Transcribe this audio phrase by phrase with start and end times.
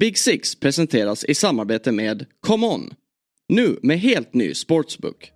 [0.00, 2.90] Big Six presenteras i samarbete med Come On.
[3.48, 5.30] Nu med helt ny sportsbook.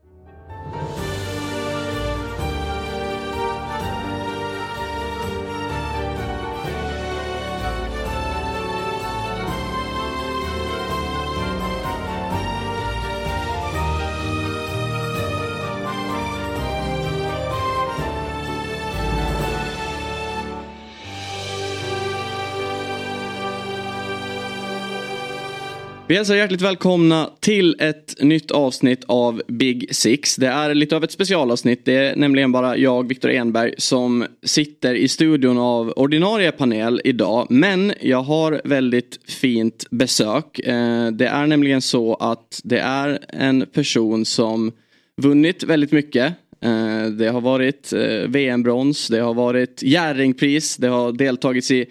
[26.08, 30.36] Vi hälsar hjärtligt välkomna till ett nytt avsnitt av Big Six.
[30.36, 31.84] Det är lite av ett specialavsnitt.
[31.84, 37.47] Det är nämligen bara jag, Viktor Enberg, som sitter i studion av ordinarie panel idag.
[37.51, 40.59] Men jag har väldigt fint besök.
[40.59, 44.73] Eh, det är nämligen så att det är en person som
[45.17, 46.34] vunnit väldigt mycket.
[46.61, 51.87] Eh, det har varit eh, VM-brons, det har varit Jerringpris, det har deltagits i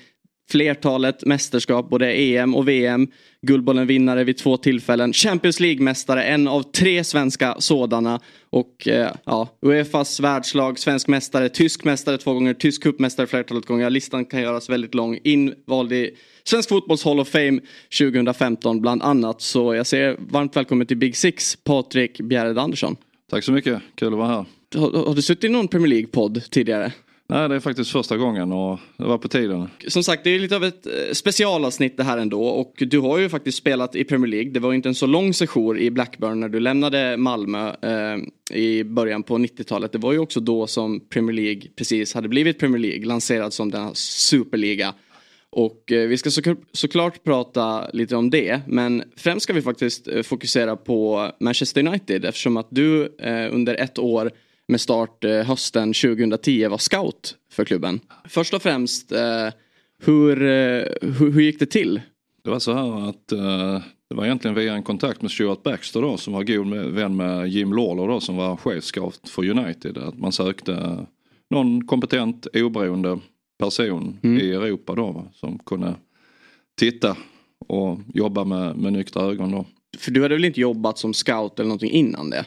[0.51, 3.07] flertalet mästerskap, både EM och VM.
[3.41, 5.13] Guldbollen-vinnare vid två tillfällen.
[5.13, 8.20] Champions League-mästare, en av tre svenska sådana.
[8.49, 13.89] Och eh, ja, Uefas världslag, svensk mästare, tysk mästare två gånger, tysk cupmästare flertalet gånger.
[13.89, 15.20] Listan kan göras väldigt lång.
[15.23, 16.12] Invald i
[16.43, 17.59] Svensk fotbolls Hall of Fame
[17.99, 19.41] 2015 bland annat.
[19.41, 22.95] Så jag säger varmt välkommen till Big Six, Patrik Bjärred Andersson.
[23.32, 24.45] Tack så mycket, kul att vara här.
[24.76, 26.91] Har, har du suttit i någon Premier League-podd tidigare?
[27.29, 29.70] Nej, det är faktiskt första gången och det var på tiden.
[29.87, 33.17] Som sagt, det är lite av ett eh, specialavsnitt det här ändå och du har
[33.17, 34.51] ju faktiskt spelat i Premier League.
[34.51, 38.17] Det var inte en så lång session i Blackburn när du lämnade Malmö eh,
[38.57, 39.91] i början på 90-talet.
[39.91, 43.71] Det var ju också då som Premier League precis hade blivit Premier League, lanserad som
[43.71, 44.93] den här superliga.
[45.49, 50.07] Och eh, vi ska så, såklart prata lite om det, men främst ska vi faktiskt
[50.07, 54.31] eh, fokusera på Manchester United eftersom att du eh, under ett år
[54.68, 57.99] med start eh, hösten 2010 var scout för klubben.
[58.26, 59.48] Först och främst, eh,
[60.04, 62.01] hur, eh, hur, hur, gick det till?
[62.43, 63.27] Det var så här att
[64.09, 67.47] det var egentligen via en kontakt med Stuart Baxter då som var god vän med
[67.47, 69.97] Jim Lawler då som var chefscout för United.
[69.97, 71.05] Att man sökte
[71.49, 73.19] någon kompetent oberoende
[73.59, 74.41] person mm.
[74.41, 75.95] i Europa då som kunde
[76.79, 77.17] titta
[77.67, 79.66] och jobba med, med nyktra ögon då.
[79.97, 82.45] För du hade väl inte jobbat som scout eller någonting innan det?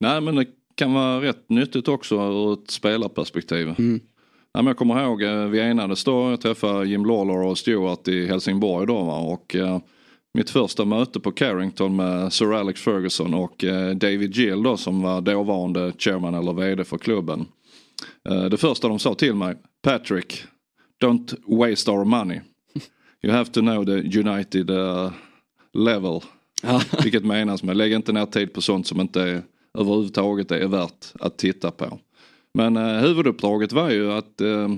[0.00, 0.46] Nej men det
[0.76, 3.74] kan vara rätt nyttigt också ur ett spelarperspektiv.
[3.78, 4.00] Mm.
[4.52, 8.26] Ja, jag kommer ihåg, eh, vi enades då, jag träffade Jim Lawler och Stewart i
[8.26, 9.18] Helsingborg då va?
[9.18, 9.78] och eh,
[10.34, 15.02] mitt första möte på Carrington med Sir Alex Ferguson och eh, David Gill då som
[15.02, 17.46] var dåvarande chairman eller vd för klubben.
[18.28, 20.44] Eh, det första de sa till mig, Patrick,
[21.02, 22.40] don't waste our money.
[23.22, 25.10] You have to know the United uh,
[25.72, 26.20] level.
[27.02, 29.42] Vilket menas med, lägg inte ner tid på sånt som inte är
[29.76, 31.98] överhuvudtaget är värt att titta på.
[32.54, 34.68] Men eh, huvuduppdraget var ju att eh,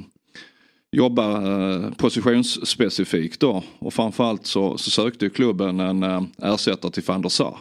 [0.92, 7.02] jobba eh, positionsspecifikt då och framförallt så, så sökte ju klubben en eh, ersättare till
[7.06, 7.58] van der Sar.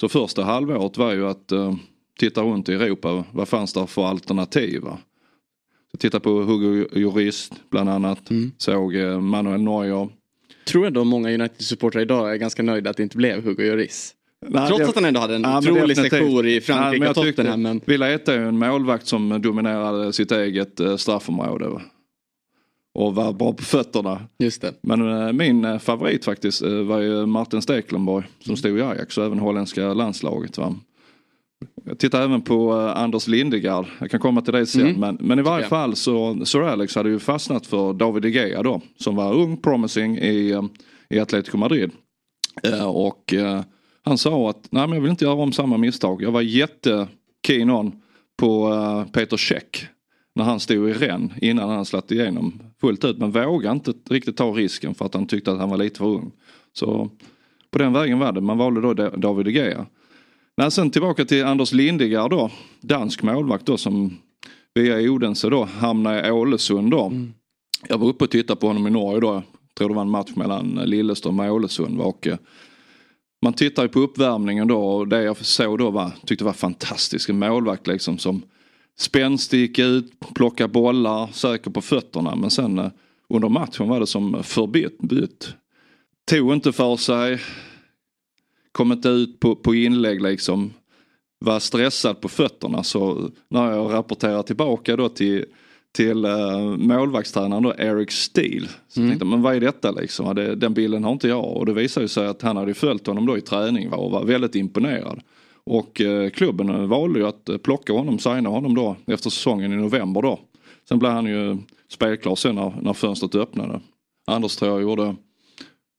[0.00, 1.74] Så första halvåret var ju att eh,
[2.18, 4.82] titta runt i Europa, vad fanns det för alternativ?
[5.98, 8.52] Titta på Hugo Jurist bland annat, mm.
[8.58, 10.08] såg eh, Manuel Neuer.
[10.64, 14.14] Tror ändå många United-supportrar idag är ganska nöjda att det inte blev Hugo Lloris.
[14.46, 17.62] Nej, Trots att han ändå hade en ja, otrolig sektion i Frankrike och Tottenham.
[17.62, 17.80] Men...
[17.84, 21.80] Villa är ju en målvakt som dominerade sitt eget eh, straffområde.
[22.94, 24.20] Och var bra på fötterna.
[24.38, 24.74] Just det.
[24.82, 29.24] Men äh, min äh, favorit faktiskt var ju Martin Steklenborg som stod i Ajax och
[29.24, 30.58] även holländska landslaget.
[30.58, 30.76] Va?
[31.84, 33.86] Jag tittar även på Anders Lindegard.
[34.00, 34.80] Jag kan komma till det sen.
[34.80, 35.00] Mm.
[35.00, 38.62] Men, men i varje fall så Sir Alex hade ju fastnat för David de Gea
[38.62, 38.80] då.
[38.96, 40.68] Som var ung, promising i,
[41.08, 41.90] i Atletico Madrid.
[42.86, 43.34] och
[44.04, 46.22] han sa att nej men jag vill inte göra om samma misstag.
[46.22, 47.92] Jag var jättekeen on
[48.36, 49.86] på uh, Peter Käck.
[50.34, 53.18] När han stod i ren innan han slatt igenom fullt ut.
[53.18, 56.06] Men vågade inte riktigt ta risken för att han tyckte att han var lite för
[56.06, 56.32] ung.
[56.72, 57.10] Så
[57.70, 58.40] på den vägen var det.
[58.40, 59.86] Man valde då David de Gea.
[60.56, 62.50] Nej, sen tillbaka till Anders Lindegard då.
[62.80, 64.18] Dansk målvakt då som
[64.74, 67.06] via Odense då hamnade i Ålesund då.
[67.06, 67.32] Mm.
[67.88, 69.32] Jag var uppe och tittade på honom i Norge då.
[69.32, 72.00] Jag tror det var en match mellan Lilleström och Ålesund.
[72.00, 72.28] Och
[73.42, 77.28] man tittar ju på uppvärmningen då och det jag såg då var, tyckte var fantastisk.
[77.28, 78.42] En målvakt liksom som
[78.98, 82.36] spänstig ut, plockade bollar, säker på fötterna.
[82.36, 82.90] Men sen eh,
[83.28, 85.54] under matchen var det som förbytt.
[86.30, 87.40] Tog inte för sig,
[88.72, 90.72] kom inte ut på, på inlägg liksom.
[91.44, 95.44] Var stressad på fötterna så när jag rapporterar tillbaka då till
[95.92, 98.68] till uh, målvaktstränaren då, Eric Steele.
[98.88, 99.10] Så mm.
[99.10, 100.34] tänkte men vad är detta liksom?
[100.34, 101.56] Det, den bilden har inte jag.
[101.56, 104.54] Och det visade sig att han hade följt honom då i träning och var väldigt
[104.54, 105.20] imponerad.
[105.64, 110.22] Och uh, klubben valde ju att plocka honom, signa honom då efter säsongen i november
[110.22, 110.40] då.
[110.88, 111.58] Sen blev han ju
[111.88, 113.80] spelklar sen när, när fönstret öppnade.
[114.26, 115.16] Anders tror jag gjorde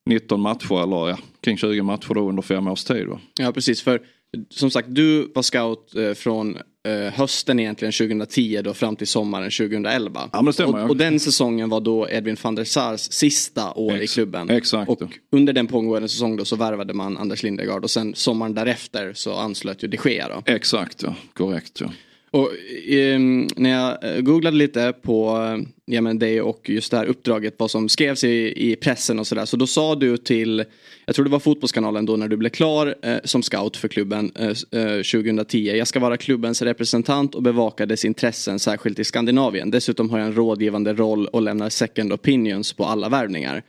[0.06, 3.08] 19 matcher eller ja, kring 20 matcher då under fem års tid.
[3.08, 3.20] Va?
[3.40, 4.02] Ja precis för
[4.50, 6.57] som sagt du var scout eh, från
[6.88, 10.30] eh, hösten egentligen 2010 då fram till sommaren 2011.
[10.33, 13.95] Ja, det stämmer, och, och, den säsongen var då Edwin van der Sars sista år
[13.95, 14.50] Ex i klubben.
[14.50, 14.89] Exakt.
[14.89, 15.01] Och
[15.31, 19.33] under den pågående säsongen då så värvade man Anders Lindegard och sen sommaren därefter så
[19.33, 20.54] anslöt ju de Gea då.
[20.54, 21.92] Exakt ja, korrekt ja.
[22.33, 22.50] Och
[22.94, 23.19] eh,
[23.56, 27.56] när jag eh, googlade lite på eh, ja, men dig och just det här uppdraget,
[27.57, 29.45] vad som skrevs i, i pressen och sådär.
[29.45, 30.63] Så då sa du till,
[31.06, 34.31] jag tror det var Fotbollskanalen då när du blev klar eh, som scout för klubben
[34.36, 35.69] eh, 2010.
[35.69, 39.72] Eh, jag ska vara klubbens representant och bevaka dess intressen särskilt i Skandinavien.
[39.72, 43.63] Dessutom har jag en rådgivande roll och lämnar second opinions på alla värvningar.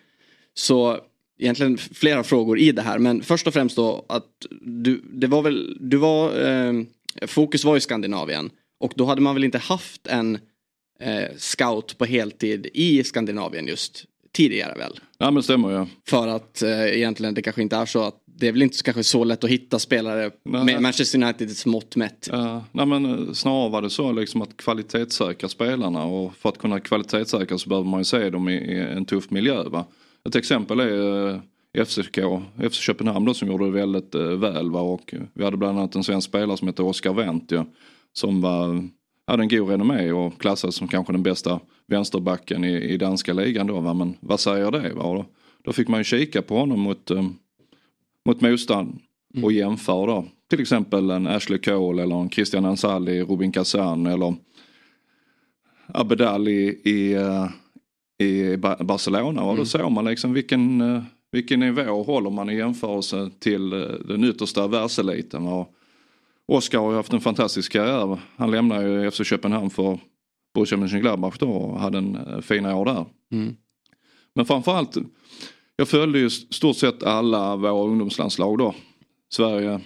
[0.55, 0.99] Så
[1.39, 4.27] egentligen flera frågor i det här men först och främst då att
[4.61, 6.87] du, det var väl, du var ehm,
[7.27, 8.51] fokus var i Skandinavien.
[8.81, 10.39] Och då hade man väl inte haft en
[11.01, 15.01] eh, scout på heltid i Skandinavien just tidigare väl?
[15.19, 15.87] Ja men stämmer ja.
[16.09, 19.05] För att eh, egentligen det kanske inte är så att det är väl inte kanske
[19.05, 22.29] så lätt att hitta spelare nej, med Manchester Uniteds mått mätt.
[22.33, 26.59] Ja, nej men eh, snarare var det så liksom att kvalitetssäkra spelarna och för att
[26.59, 29.63] kunna kvalitetssäkra så behöver man ju se dem i, i en tuff miljö.
[29.63, 29.87] Va?
[30.29, 31.41] Ett exempel är eh,
[31.79, 32.19] FCK,
[32.71, 34.71] FC Köpenhamn då, som gjorde det väldigt eh, väl.
[34.71, 34.81] Va?
[34.81, 37.67] Och vi hade bland annat en svensk spelare som heter Oskar Wendt ja,
[38.13, 38.89] som var,
[39.27, 43.67] hade en god renommé och klassades som kanske den bästa vänsterbacken i, i danska ligan
[43.67, 43.81] då.
[43.81, 43.95] Va?
[43.95, 44.95] Men vad säger det?
[44.95, 45.03] Va?
[45.03, 45.27] Då,
[45.63, 47.29] då fick man ju kika på honom mot, eh,
[48.27, 48.99] mot motstånd
[49.35, 49.55] och mm.
[49.55, 50.25] jämföra då.
[50.51, 54.35] Till exempel en Ashley Cole eller en Christian Ansali, Rubin Kazan eller
[55.87, 57.49] Abedal i, i, eh,
[58.27, 59.43] i Barcelona.
[59.43, 59.67] Och då mm.
[59.67, 60.83] såg man liksom vilken
[61.33, 65.47] vilken nivå håller man i jämförelse till eh, den yttersta världseliten.
[65.47, 65.75] Och
[66.47, 68.19] Oskar har ju haft en fantastisk karriär.
[68.37, 69.99] Han lämnade ju FC Köpenhamn för
[70.55, 73.07] Borussia Mönchengladbach då och hade en eh, fina år där.
[73.33, 73.57] Mm.
[74.35, 74.97] Men framförallt,
[75.77, 78.75] jag följde ju stort sett alla våra ungdomslandslag då.
[79.29, 79.81] Sverige,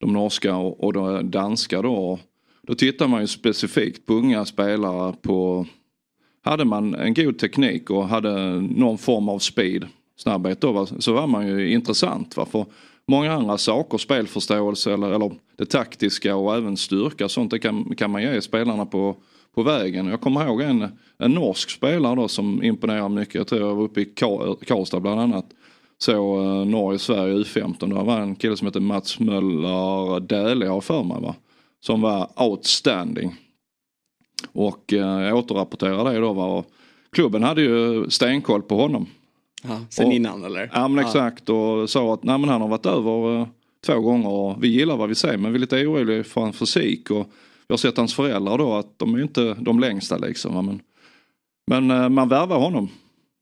[0.00, 2.18] de norska och, och de danska då.
[2.62, 5.66] Då tittar man ju specifikt på unga spelare på
[6.42, 9.86] hade man en god teknik och hade någon form av speed
[10.18, 12.36] snabbhet då så var man ju intressant.
[12.36, 12.46] Va?
[12.46, 12.66] För
[13.06, 18.10] många andra saker, spelförståelse eller, eller det taktiska och även styrka sånt det kan, kan
[18.10, 19.16] man ge spelarna på,
[19.54, 20.06] på vägen.
[20.06, 20.88] Jag kommer ihåg en,
[21.18, 23.34] en norsk spelare då som imponerar mycket.
[23.34, 24.04] Jag tror jag var uppe i
[24.66, 25.46] Karlstad bland annat.
[25.98, 27.88] Så eh, Norge-Sverige U15.
[27.88, 31.34] Det var en kille som hette Mats Möller Dähle har för mig va.
[31.80, 33.34] Som var outstanding.
[34.52, 36.44] Och eh, jag återrapporterade det då va.
[36.44, 36.66] Och
[37.12, 39.06] klubben hade ju stenkoll på honom.
[39.62, 40.70] Ja, sen och, innan eller?
[40.74, 43.46] Ja men exakt och sa att nej, men han har varit över uh,
[43.86, 46.58] två gånger och vi gillar vad vi ser men vi är lite oroliga för hans
[46.58, 47.30] fysik och
[47.68, 50.66] vi har sett hans föräldrar då att de är inte de längsta liksom.
[50.66, 50.80] Men,
[51.66, 52.88] men uh, man värvar honom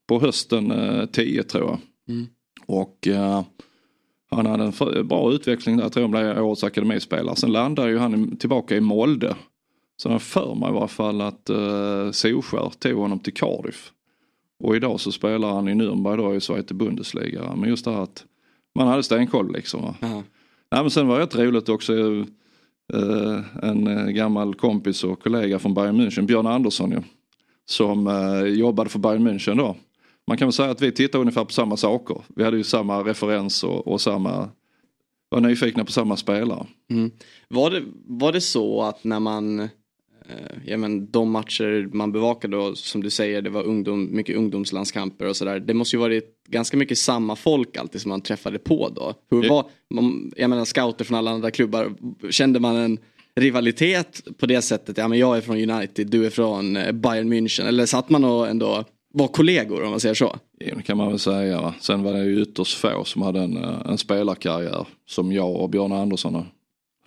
[0.09, 1.79] på hösten uh, eh, 10 tror jag.
[2.09, 2.27] Mm.
[2.67, 3.09] Och
[4.31, 7.37] han hade en bra utveckling där, tror jag blev årets akademispelare.
[7.37, 9.37] Sen landade ju han tillbaka i Molde.
[9.97, 13.93] Så jag för mig i varje fall att uh, Solskär tog honom till Cardiff.
[14.64, 17.55] Och idag så spelar han i Nürnberg då i Zweite Bundesliga.
[17.56, 18.25] Men just det här att
[18.75, 19.82] man hade stenkoll liksom.
[19.82, 19.94] Va?
[20.03, 20.20] Uh
[20.70, 21.93] Nej, men sen var det rätt roligt också.
[22.94, 27.03] Uh, en uh, gammal kompis och kollega från Bayern München, Björn Andersson ju.
[27.64, 29.76] Som uh, jobbade för Bayern München då.
[30.26, 32.17] Man kan väl säga att vi tittade ungefär på samma saker.
[32.37, 34.49] Vi hade ju samma referens och, och samma
[35.28, 36.66] var nyfikna på samma spelare.
[36.90, 37.11] Mm.
[37.49, 39.69] Var, det, var det så att när man Eh,
[40.64, 45.26] ja, men de matcher man bevakade då, som du säger, det var ungdom, mycket ungdomslandskamper
[45.28, 45.61] och sådär.
[45.61, 49.14] Det måste ju varit ganska mycket samma folk alltid som man träffade på då.
[49.30, 49.66] Hur var,
[50.37, 51.92] jag menar scouter från alla andra klubbar,
[52.30, 52.99] kände man en
[53.37, 54.99] rivalitet på det sättet?
[54.99, 57.66] Ja men jag är från United, du är från eh, Bayern München.
[57.66, 60.37] Eller satt man och ändå var kollegor om man säger så?
[60.59, 61.75] Ja, det kan man väl säga.
[61.80, 65.71] Sen var det ju ytterst få som hade en, eh, en spelarkarriär som jag och
[65.71, 66.45] Björn Andersson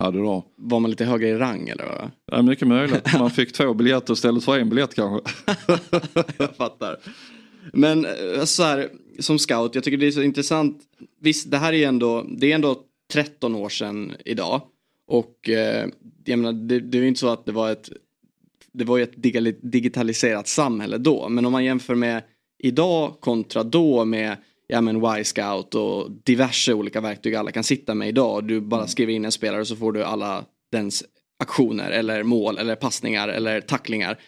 [0.04, 0.44] hade då.
[0.56, 2.10] Var man lite högre i rang eller?
[2.32, 3.18] Ja, mycket möjligt.
[3.18, 5.32] Man fick två biljetter istället för en biljett kanske.
[6.38, 6.96] jag fattar.
[7.72, 8.88] Men eh, så här,
[9.18, 10.82] som scout, jag tycker det är så intressant.
[11.20, 12.76] Visst, det här är ändå, det är ändå
[13.12, 14.62] 13 år sedan idag.
[15.06, 15.88] Och eh,
[16.24, 17.90] jag menar, det, det är ju inte så att det var ett
[18.72, 19.22] det var ju ett
[19.62, 21.28] digitaliserat samhälle då.
[21.28, 22.22] Men om man jämför med
[22.58, 24.36] idag kontra då med
[24.70, 28.44] ja men Y-scout och diverse olika verktyg alla kan sitta med idag.
[28.44, 28.88] Du bara mm.
[28.88, 31.04] skriver in en spelare så får du alla dens
[31.38, 34.18] aktioner eller mål eller passningar eller tacklingar.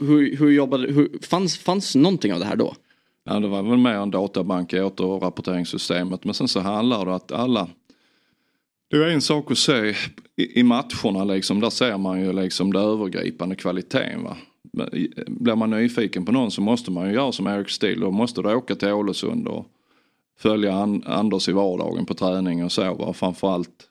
[0.00, 2.74] Hur, hur jobbade, hur, fanns, fanns någonting av det här då?
[3.24, 7.32] Ja det var väl mer en databank i återrapporteringssystemet men sen så handlar det att
[7.32, 7.68] alla
[8.90, 9.94] det är en sak att se
[10.36, 14.36] i, i matcherna liksom, där ser man ju liksom det övergripande kvaliteten va
[15.26, 18.00] blir man nyfiken på någon så måste man ju göra som Erik Stil.
[18.00, 19.66] Då måste du åka till Ålesund och
[20.38, 20.74] följa
[21.04, 22.94] Anders i vardagen på träning och så.
[22.94, 23.12] Va?
[23.12, 23.86] Framförallt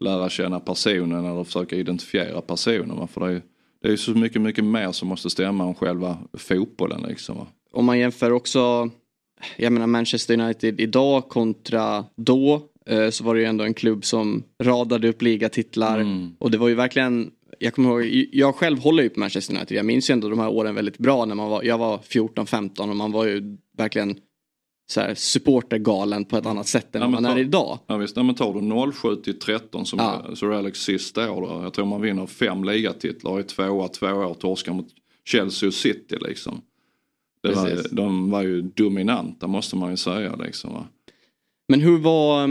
[0.00, 3.08] lära känna personen eller försöka identifiera personen.
[3.08, 3.42] För det är,
[3.82, 7.02] det är så mycket, mycket mer som måste stämma om själva fotbollen.
[7.08, 7.46] Liksom, va?
[7.72, 8.90] Om man jämför också,
[9.56, 12.62] jag menar Manchester United idag kontra då.
[12.86, 16.00] Eh, så var det ju ändå en klubb som radade upp ligatitlar.
[16.00, 16.36] Mm.
[16.38, 19.76] Och det var ju verkligen jag kommer ihåg, jag själv håller ju på Manchester United.
[19.76, 22.90] Jag minns ju ändå de här åren väldigt bra när man var, jag var 14-15
[22.90, 24.18] och man var ju verkligen
[24.88, 27.78] så här, supportergalen på ett annat sätt än ja, man är idag.
[27.86, 28.54] Ja visst, ja, men tar
[28.86, 30.36] du 07 till 13 som ja.
[30.36, 31.62] Sir Alex sista år då.
[31.62, 34.88] Jag tror man vinner fem ligatitlar i tvåa, två år torskar mot
[35.24, 36.60] Chelsea och City liksom.
[37.42, 40.72] Var, de var ju dominanta måste man ju säga liksom.
[40.72, 40.86] Va?
[41.68, 42.48] Men hur var,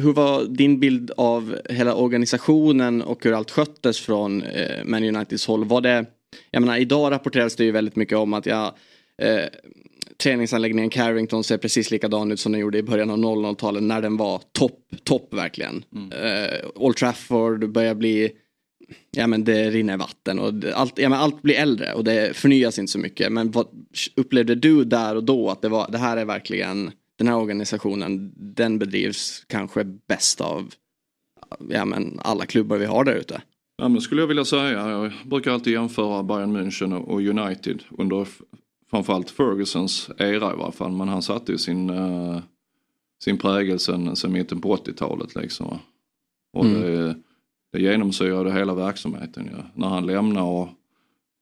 [0.00, 5.46] hur var din bild av hela organisationen och hur allt sköttes från eh, Man Uniteds
[5.46, 5.64] håll?
[5.64, 6.06] Var det,
[6.50, 8.76] jag menar idag rapporteras det ju väldigt mycket om att ja,
[9.22, 9.44] eh,
[10.22, 14.16] träningsanläggningen Carrington ser precis likadan ut som den gjorde i början av 00-talet när den
[14.16, 15.84] var topp, topp verkligen.
[15.94, 16.12] Mm.
[16.12, 18.30] Eh, Old Trafford börjar bli,
[19.10, 22.78] ja men det rinner vatten och allt, ja, men allt blir äldre och det förnyas
[22.78, 23.32] inte så mycket.
[23.32, 23.66] Men vad
[24.16, 26.90] upplevde du där och då att det, var, det här är verkligen,
[27.20, 30.74] den här organisationen, den bedrivs kanske bäst av
[31.68, 33.42] ja, men alla klubbar vi har där ute?
[33.76, 34.90] Ja, men skulle jag vilja säga.
[34.90, 38.28] Jag brukar alltid jämföra Bayern München och United under
[38.90, 40.92] framförallt Fergusons era i varje fall.
[40.92, 42.38] Men han satte ju sin, uh,
[43.22, 45.78] sin prägel sen, sen mitten på 80-talet liksom.
[46.52, 46.80] Och mm.
[46.80, 47.14] det,
[47.72, 49.50] det genomsyrade hela verksamheten.
[49.52, 49.64] Ja.
[49.74, 50.68] När han lämnade och,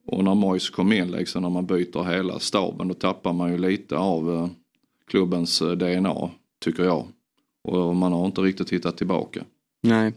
[0.07, 3.59] och när Moyes kom in liksom, när man byter hela staben då tappar man ju
[3.59, 4.49] lite av uh,
[5.09, 6.31] klubbens eh, DNA,
[6.65, 7.07] tycker jag.
[7.65, 9.45] Och man har inte riktigt hittat tillbaka.
[9.83, 10.13] Nej.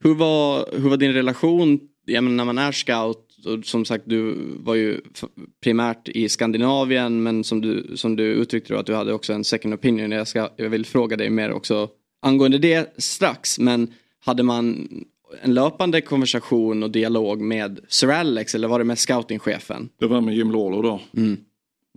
[0.00, 4.04] Hur var, hur var din relation, jag menar, när man är scout och som sagt
[4.06, 5.00] du var ju
[5.62, 9.44] primärt i Skandinavien men som du, som du uttryckte då att du hade också en
[9.44, 10.10] second opinion.
[10.10, 11.88] Jag, ska, jag vill fråga dig mer också
[12.22, 14.88] angående det strax men hade man
[15.42, 19.88] en löpande konversation och dialog med Sir Alex eller var det med scoutingchefen?
[19.98, 21.00] Det var med Jim Lawler då.
[21.16, 21.36] Mm.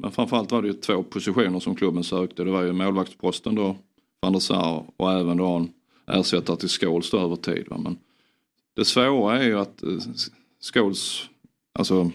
[0.02, 2.44] Men framförallt var det ju två positioner som klubben sökte.
[2.44, 3.76] Det var ju målvaktsposten då,
[4.22, 5.72] van der Sar och även då en
[6.08, 7.66] ersättare till Scholes över tid.
[7.70, 7.78] Va?
[7.78, 7.98] Men
[8.76, 9.90] det svåra är ju att eh,
[10.74, 11.30] Scholes
[11.74, 12.12] Alltså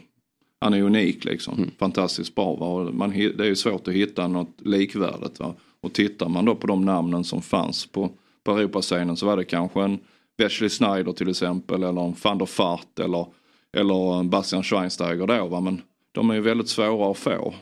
[0.61, 1.59] han är unik liksom.
[1.59, 1.71] Mm.
[1.79, 2.55] Fantastiskt bra.
[2.55, 2.91] Va?
[2.93, 5.41] Man, det är ju svårt att hitta något likvärdigt.
[5.41, 5.55] Va?
[5.81, 8.11] Och tittar man då på de namnen som fanns på,
[8.45, 9.99] på Europascenen så var det kanske en
[10.39, 13.27] Wesley Snyder till exempel eller en van der Fart eller,
[13.73, 15.47] eller en Bastian Schweinsteiger då.
[15.47, 15.61] Va?
[15.61, 17.55] Men de är ju väldigt svåra att få.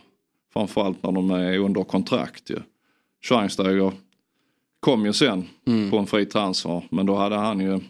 [0.54, 2.58] Framförallt när de är under kontrakt ju.
[3.28, 3.92] Schweinsteiger
[4.80, 5.90] kom ju sen mm.
[5.90, 7.80] på en fri transfer men då hade han ju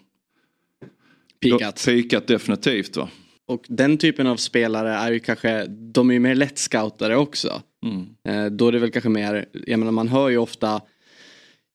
[1.41, 1.85] Pikat.
[1.87, 3.09] Pikat definitivt va.
[3.47, 7.63] Och den typen av spelare är ju kanske, de är ju mer lättscoutade också.
[7.85, 8.07] Mm.
[8.29, 10.81] Eh, då är det väl kanske mer, jag menar man hör ju ofta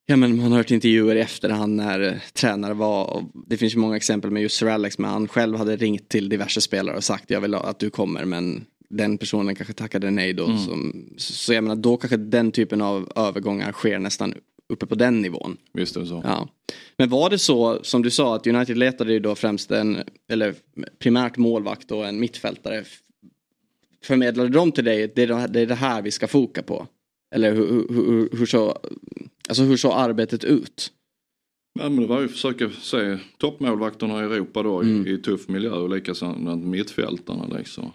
[0.05, 3.95] Ja men man har hört intervjuer i efterhand när tränare var, det finns ju många
[3.95, 7.29] exempel med just Sir Alex men han själv hade ringt till diverse spelare och sagt
[7.29, 10.45] jag vill att du kommer men den personen kanske tackade nej då.
[10.45, 10.57] Mm.
[10.57, 14.33] Som, så jag menar då kanske den typen av övergångar sker nästan
[14.69, 15.57] uppe på den nivån.
[15.73, 16.21] Visst är det så.
[16.23, 16.47] Ja.
[16.97, 20.55] Men var det så som du sa att United letade ju då främst en, eller
[20.99, 22.83] primärt målvakt och en mittfältare.
[24.03, 26.87] Förmedlade de till dig, det är det, här vi ska foka på?
[27.35, 28.79] Eller hur, hur, hur, så,
[29.49, 30.91] alltså hur såg arbetet ut?
[31.79, 35.07] Ja, men det var ju att försöka se toppmålvakterna i Europa då mm.
[35.07, 37.91] i, i tuff miljö och likaså mittfältarna liksom.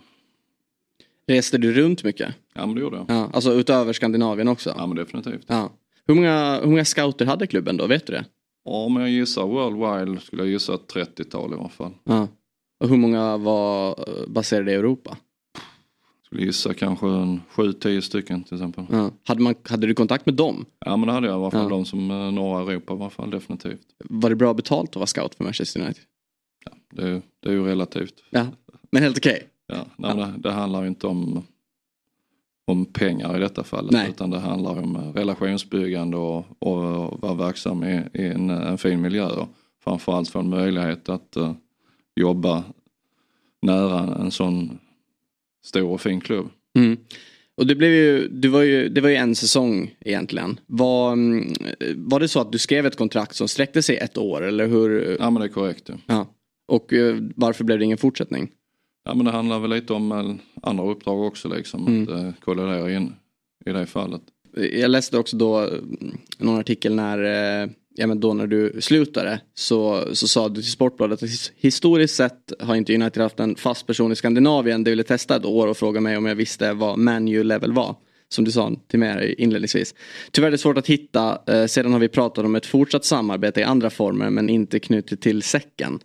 [1.26, 2.34] Reste du runt mycket?
[2.54, 3.06] Ja men det gjorde jag.
[3.08, 4.74] Ja, alltså utöver Skandinavien också?
[4.76, 5.44] Ja men definitivt.
[5.46, 5.72] Ja.
[6.06, 8.24] Hur många, hur många scouter hade klubben då, vet du det?
[8.64, 11.92] Ja, om jag gissar worldwide skulle jag gissa 30-tal i alla fall.
[12.04, 12.28] Ja.
[12.80, 15.16] Och hur många var eh, baserade i Europa?
[16.26, 18.84] Skulle gissa kanske en 7-10 stycken till exempel.
[18.90, 19.10] Ja.
[19.24, 20.64] Hade, man, hade du kontakt med dem?
[20.86, 21.68] Ja men det hade jag i alla fall, ja.
[21.68, 23.86] de som eh, norra Europa i alla fall definitivt.
[23.98, 26.04] Var det bra betalt att vara scout för Manchester United?
[26.64, 28.14] Ja, det, är, det är ju relativt.
[28.30, 28.46] Ja,
[28.90, 29.32] men helt okej?
[29.32, 29.48] Okay.
[29.66, 30.16] Ja, nej.
[30.16, 31.44] Det, det handlar ju inte om
[32.66, 33.92] om pengar i detta fallet.
[33.92, 34.08] Nej.
[34.08, 39.26] Utan det handlar om relationsbyggande och, och vara verksam i, i en, en, fin miljö.
[39.26, 39.48] Och
[39.84, 41.52] framförallt få en möjlighet att uh,
[42.20, 42.64] jobba
[43.62, 44.78] nära en sån
[45.64, 46.48] stor och fin klubb.
[46.76, 46.96] Mm.
[47.56, 50.60] Och det blev ju, det var ju, det var ju en säsong egentligen.
[50.66, 51.52] Var, mm,
[51.96, 55.16] var det så att du skrev ett kontrakt som sträckte sig ett år eller hur?
[55.20, 55.88] Ja men det är korrekt.
[55.88, 55.94] Ja.
[56.06, 56.26] ja.
[56.68, 58.50] Och uh, varför blev det ingen fortsättning?
[59.04, 61.86] Ja men det handlar väl lite om eh, andra uppdrag också liksom.
[61.86, 62.02] Mm.
[62.02, 63.14] Att eh, kollidera in
[63.66, 64.22] i det fallet.
[64.72, 67.18] Jag läste också då mm, någon artikel när,
[67.62, 72.16] eh, ja men då när du slutade så, så sa du till Sportbladet att historiskt
[72.16, 74.84] sett har inte United haft en fast person i Skandinavien.
[74.84, 77.96] Du ville testa ett år och fråga mig om jag visste vad manu level var.
[78.28, 79.94] som du sa till mig inledningsvis.
[80.30, 81.38] Tyvärr är det svårt att hitta.
[81.46, 85.20] Eh, sedan har vi pratat om ett fortsatt samarbete i andra former men inte knutit
[85.20, 85.98] till säcken.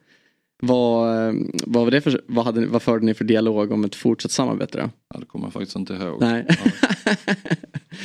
[0.62, 1.34] Vad, eh,
[1.66, 4.78] vad, var det för, vad, hade, vad förde ni för dialog om ett fortsatt samarbete
[4.78, 4.90] då?
[5.14, 6.22] Ja, det kommer jag faktiskt inte ihåg.
[6.22, 6.46] Nej.
[6.48, 6.56] Ja.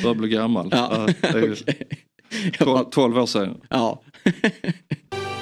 [0.02, 0.68] Börjar bli gammal.
[0.73, 1.06] Ja.
[1.23, 1.56] Ja, okay.
[2.58, 3.61] 12, 12 år sedan.
[3.70, 4.02] Ja.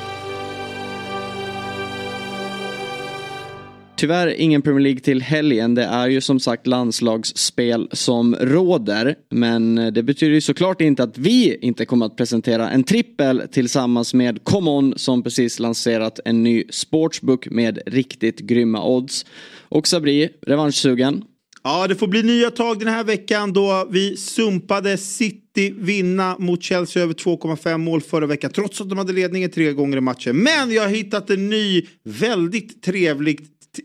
[4.03, 5.75] Tyvärr ingen Premier League till helgen.
[5.75, 9.15] Det är ju som sagt landslagsspel som råder.
[9.31, 14.15] Men det betyder ju såklart inte att vi inte kommer att presentera en trippel tillsammans
[14.15, 19.27] med ComeOn som precis lanserat en ny sportsbook med riktigt grymma odds.
[19.69, 21.25] Och Sabri, revanschsugen?
[21.63, 26.63] Ja, det får bli nya tag den här veckan då vi sumpade City vinna mot
[26.63, 28.51] Chelsea över 2,5 mål förra veckan.
[28.51, 30.37] Trots att de hade ledningen tre gånger i matchen.
[30.37, 33.41] Men jag har hittat en ny väldigt trevlig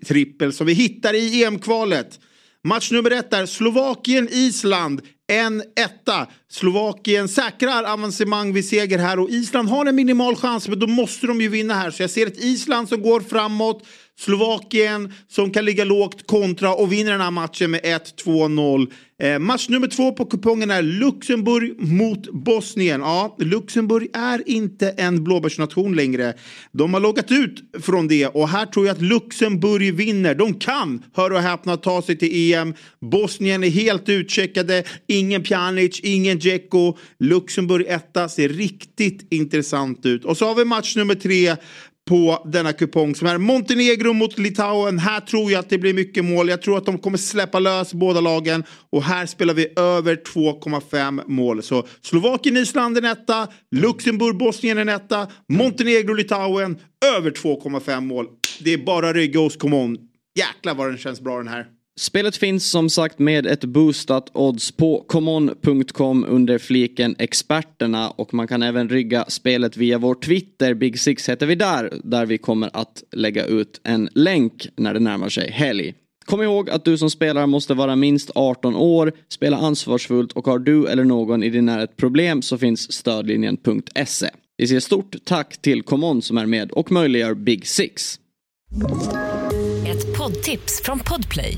[0.07, 2.19] trippel som vi hittar i EM-kvalet.
[2.63, 5.01] Match nummer ett är Slovakien-Island.
[5.27, 6.27] En etta.
[6.51, 11.27] Slovakien säkrar avancemang vid seger här och Island har en minimal chans men då måste
[11.27, 11.91] de ju vinna här.
[11.91, 13.85] Så jag ser ett Island som går framåt.
[14.19, 18.91] Slovakien som kan ligga lågt kontra och vinner den här matchen med 1-2-0.
[19.23, 23.01] Eh, match nummer två på kupongen är Luxemburg mot Bosnien.
[23.01, 26.33] Ja, Luxemburg är inte en blåbärsnation längre.
[26.71, 30.35] De har loggat ut från det och här tror jag att Luxemburg vinner.
[30.35, 32.73] De kan, hör och häpna, ta sig till EM.
[33.01, 34.83] Bosnien är helt utcheckade.
[35.07, 36.97] Ingen Pjanic, ingen Dzeko.
[37.19, 40.25] Luxemburg etta ser riktigt intressant ut.
[40.25, 41.55] Och så har vi match nummer tre
[42.07, 44.99] på denna kupong som är Montenegro mot Litauen.
[44.99, 46.49] Här tror jag att det blir mycket mål.
[46.49, 51.23] Jag tror att de kommer släppa lös båda lagen och här spelar vi över 2,5
[51.27, 51.63] mål.
[51.63, 56.77] Så Slovakien, Island en etta, Luxemburg, Bosnien en etta, Montenegro, Litauen
[57.17, 58.27] över 2,5 mål.
[58.59, 59.97] Det är bara rygga hos Common.
[60.35, 61.76] Jäklar vad den känns bra den här.
[61.99, 68.47] Spelet finns som sagt med ett boostat odds på common.com under fliken experterna och man
[68.47, 72.69] kan även rygga spelet via vår Twitter, Big Six heter vi där, där vi kommer
[72.73, 75.93] att lägga ut en länk när det närmar sig helg.
[76.25, 80.59] Kom ihåg att du som spelare måste vara minst 18 år, spela ansvarsfullt och har
[80.59, 84.29] du eller någon i din närhet problem så finns stödlinjen.se.
[84.57, 88.19] Vi säger stort tack till Common som är med och möjliggör Big Six.
[89.87, 91.57] Ett poddtips från Podplay.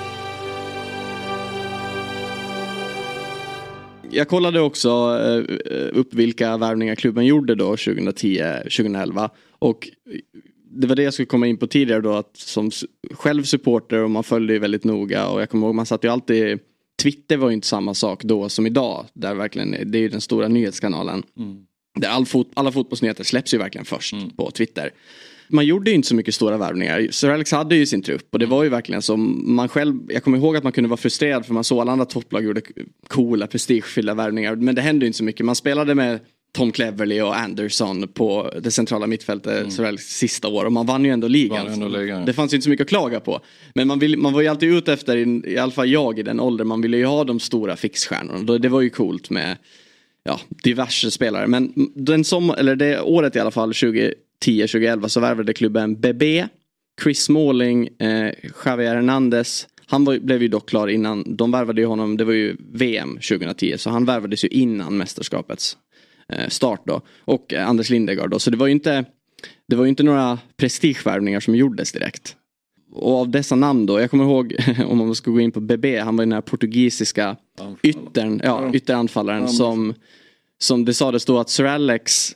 [4.11, 9.29] Jag kollade också eh, upp vilka värvningar klubben gjorde då 2010-2011.
[9.59, 9.89] Och
[10.71, 12.71] det var det jag skulle komma in på tidigare då att som
[13.11, 16.09] själv supporter och man följde ju väldigt noga och jag kommer ihåg man satt ju
[16.09, 16.59] alltid
[17.01, 19.05] Twitter var ju inte samma sak då som idag.
[19.13, 21.23] Där verkligen, det är ju den stora nyhetskanalen.
[21.37, 21.65] Mm.
[21.95, 24.29] Där all fot, alla fotbollsnyheter släpps ju verkligen först mm.
[24.29, 24.91] på Twitter
[25.51, 27.07] man gjorde ju inte så mycket stora värvningar.
[27.11, 30.23] Sir Alex hade ju sin trupp och det var ju verkligen som man själv, jag
[30.23, 32.61] kommer ihåg att man kunde vara frustrerad för man såg alla andra topplag gjorde
[33.07, 35.45] coola prestigefyllda värvningar men det hände ju inte så mycket.
[35.45, 36.19] Man spelade med
[36.53, 39.87] Tom Cleverley och Anderson på det centrala mittfältet mm.
[39.87, 41.67] Alex sista år och man vann ju ändå ligan.
[41.67, 42.25] Ändå ligan.
[42.25, 43.39] Det fanns ju inte så mycket att klaga på.
[43.75, 46.23] Men man, vill, man var ju alltid ute efter, i, i alla fall jag i
[46.23, 48.57] den åldern, man ville ju ha de stora fixstjärnorna.
[48.57, 49.57] Det var ju coolt med
[50.23, 51.47] ja, diverse spelare.
[51.47, 54.13] Men den som, eller det året i alla fall, 20
[54.45, 56.47] 2010-2011 så värvade klubben BB,
[57.03, 58.33] Chris Smalling, eh,
[58.65, 59.67] Javier Hernandez.
[59.85, 63.09] Han var, blev ju dock klar innan, de värvade ju honom, det var ju VM
[63.09, 65.77] 2010 så han värvades ju innan mästerskapets
[66.29, 67.01] eh, start då.
[67.19, 69.05] Och eh, Anders Lindegard då, så det var ju inte
[69.67, 72.35] det var ju inte några prestigevärvningar som gjordes direkt.
[72.91, 74.55] Och av dessa namn då, jag kommer ihåg
[74.87, 77.37] om man ska gå in på BB, han var ju den här portugisiska
[77.83, 79.93] yttern, ja, ytteranfallaren som,
[80.57, 82.35] som det sades då att Sir Alex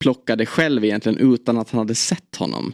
[0.00, 2.72] plockade själv egentligen utan att han hade sett honom.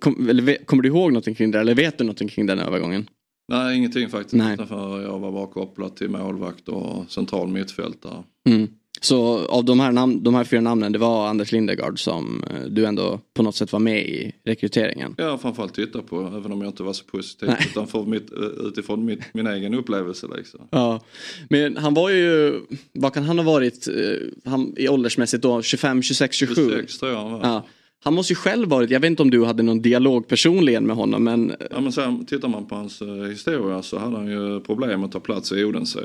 [0.00, 3.10] Kom, eller, kommer du ihåg någonting kring det eller vet du någonting kring den övergången?
[3.52, 4.34] Nej ingenting faktiskt.
[4.34, 4.56] Nej.
[4.56, 8.24] Därför jag var bara kopplad till målvakt och central mittfältare.
[8.48, 8.68] Mm.
[9.00, 12.66] Så av de här, namn, de här fyra namnen, det var Anders Lindegard som eh,
[12.70, 15.14] du ändå på något sätt var med i rekryteringen?
[15.18, 17.48] Ja, framförallt titta på, även om jag inte var så positiv.
[17.48, 17.66] Nej.
[17.70, 20.26] Utan för mitt, eh, utifrån mitt, min egen upplevelse.
[20.36, 20.60] Liksom.
[20.70, 21.00] Ja,
[21.48, 22.60] men han var ju,
[22.92, 26.54] vad kan han ha varit eh, han, i åldersmässigt då, 25, 26, 27?
[26.54, 27.40] 26 tror jag han var.
[27.42, 27.66] Ja.
[28.04, 30.96] Han måste ju själv varit, jag vet inte om du hade någon dialog personligen med
[30.96, 31.52] honom men...
[31.70, 35.20] Ja men sen tittar man på hans historia så hade han ju problem att ta
[35.20, 36.00] plats i Odense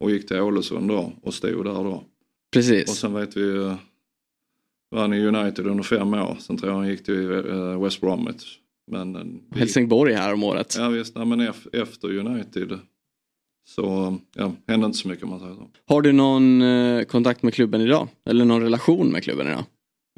[0.00, 2.04] och gick till Ålesund då och stod där då.
[2.52, 2.88] Precis.
[2.90, 3.76] Och sen vet vi eh,
[4.90, 6.36] var han i United under fem år.
[6.40, 8.58] Sen tror jag han gick till eh, West Bromwich.
[8.90, 10.74] Men, eh, Helsingborg här om året.
[10.78, 12.78] ja visst, nej, men ef- efter United
[13.68, 15.70] så ja, hände inte så mycket om man säger så.
[15.86, 18.08] Har du någon eh, kontakt med klubben idag?
[18.24, 19.64] Eller någon relation med klubben idag?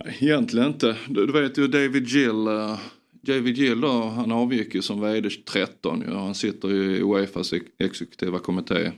[0.04, 0.96] Nej, egentligen inte.
[1.08, 2.48] Du, du vet ju David Gill.
[2.48, 2.78] Uh,
[3.22, 6.14] David Gill då, han avgick ju som vd 13 ju.
[6.14, 8.92] Han sitter ju i Uefas ex- exekutiva kommitté.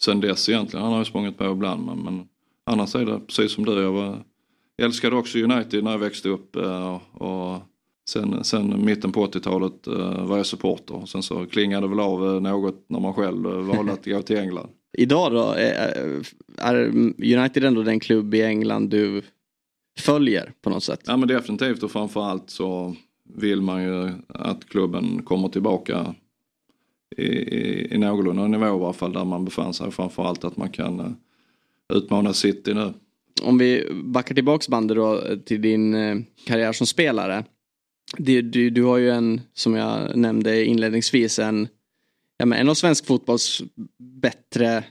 [0.00, 0.82] Sen dess egentligen.
[0.84, 2.26] Han har ju sprungit på ibland men, men
[2.64, 3.82] annars är det precis som du.
[3.82, 4.18] Jag var,
[4.82, 7.62] älskade också United när jag växte upp eh, och
[8.08, 11.06] sen, sen mitten på 80-talet eh, var jag supporter.
[11.06, 14.38] Sen så klingade det väl av eh, något när man själv valde att gå till
[14.38, 14.68] England.
[14.98, 15.54] Idag då?
[16.58, 16.90] Är,
[17.36, 19.22] United ändå den klubb i England du
[19.98, 21.00] följer på något sätt?
[21.06, 22.96] Ja men definitivt och framförallt så
[23.34, 26.14] vill man ju att klubben kommer tillbaka
[27.16, 29.90] i, i, i någorlunda nivå i alla fall där man befann sig.
[29.90, 31.16] Framförallt att man kan
[31.94, 32.92] utmana City nu.
[33.42, 36.16] Om vi backar tillbaks bandet då till din eh,
[36.46, 37.44] karriär som spelare.
[38.18, 41.68] Du, du, du har ju en, som jag nämnde inledningsvis, en,
[42.38, 43.62] ja, men en av svensk fotbolls
[43.98, 44.84] bättre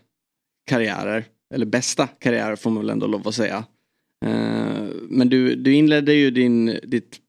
[0.65, 1.25] karriärer.
[1.53, 3.63] Eller bästa karriärer får man väl ändå lov att säga.
[4.25, 7.19] Eh, men du, du inledde ju din, ditt,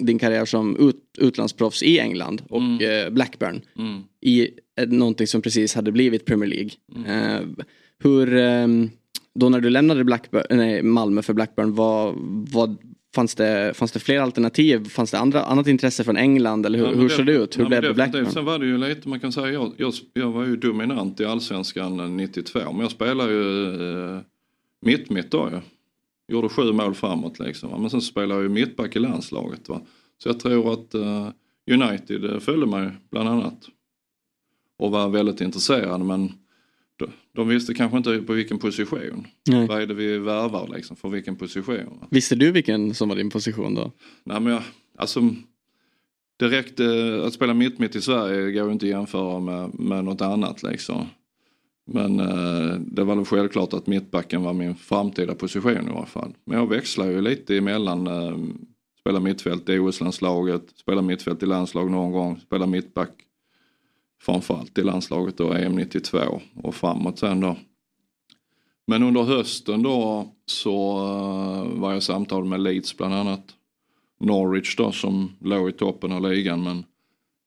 [0.00, 3.06] din karriär som ut, utlandsproffs i England och Mm.
[3.06, 3.60] eh, Blackburn.
[3.78, 4.02] Mm.
[4.20, 4.48] i
[4.86, 6.70] någonting som precis hade blivit Premier League.
[7.06, 7.40] Eh,
[8.02, 8.66] hur, eh,
[9.34, 12.14] då när du lämnade Blackburn, nej, Malmö för Blackburn, vad,
[12.52, 12.76] vad,
[13.14, 14.88] fanns, det, fanns det fler alternativ?
[14.88, 17.58] Fanns det andra, annat intresse från England eller hur, men hur såg det ut?
[17.58, 17.94] Hur ja, blev det.
[17.94, 18.30] Blackburn?
[18.30, 21.24] Sen var det ju lite, man kan säga, jag, jag, jag var ju dominant i
[21.24, 24.20] allsvenskan 92 men jag spelade ju eh,
[24.80, 25.60] mitt mitt då ju.
[26.28, 27.70] Gjorde sju mål framåt liksom.
[27.70, 27.78] va.
[27.78, 29.68] Men sen spelade jag ju mittback i landslaget.
[29.68, 29.80] Va?
[30.18, 31.28] Så jag tror att eh,
[31.70, 33.68] United eh, följde mig bland annat.
[34.78, 36.32] Och var väldigt intresserade men
[37.32, 39.26] de, visste kanske inte på vilken position.
[39.48, 39.66] Nej.
[39.66, 42.04] Vad är det vi värvar liksom för vilken position.
[42.10, 43.92] Visste du vilken som var din position då?
[44.24, 44.62] Nej men jag,
[44.98, 45.20] alltså
[46.38, 50.04] direkt eh, att spela mitt mitt i Sverige går ju inte att jämföra med, med
[50.04, 51.06] något annat liksom.
[51.86, 56.34] Men eh, det var väl självklart att mittbacken var min framtida position i alla fall.
[56.44, 58.06] Men jag växlar ju lite emellan.
[58.06, 58.38] Eh,
[59.00, 63.10] spela mittfält i OS-landslaget, spela mittfält i landslag någon gång, spela mittback
[64.24, 66.18] framförallt i landslaget då EM 92
[66.62, 67.56] och framåt sen då.
[68.86, 73.44] Men under hösten då så eh, var jag i samtal med Leeds bland annat.
[74.20, 76.84] Norwich då som låg i toppen av ligan men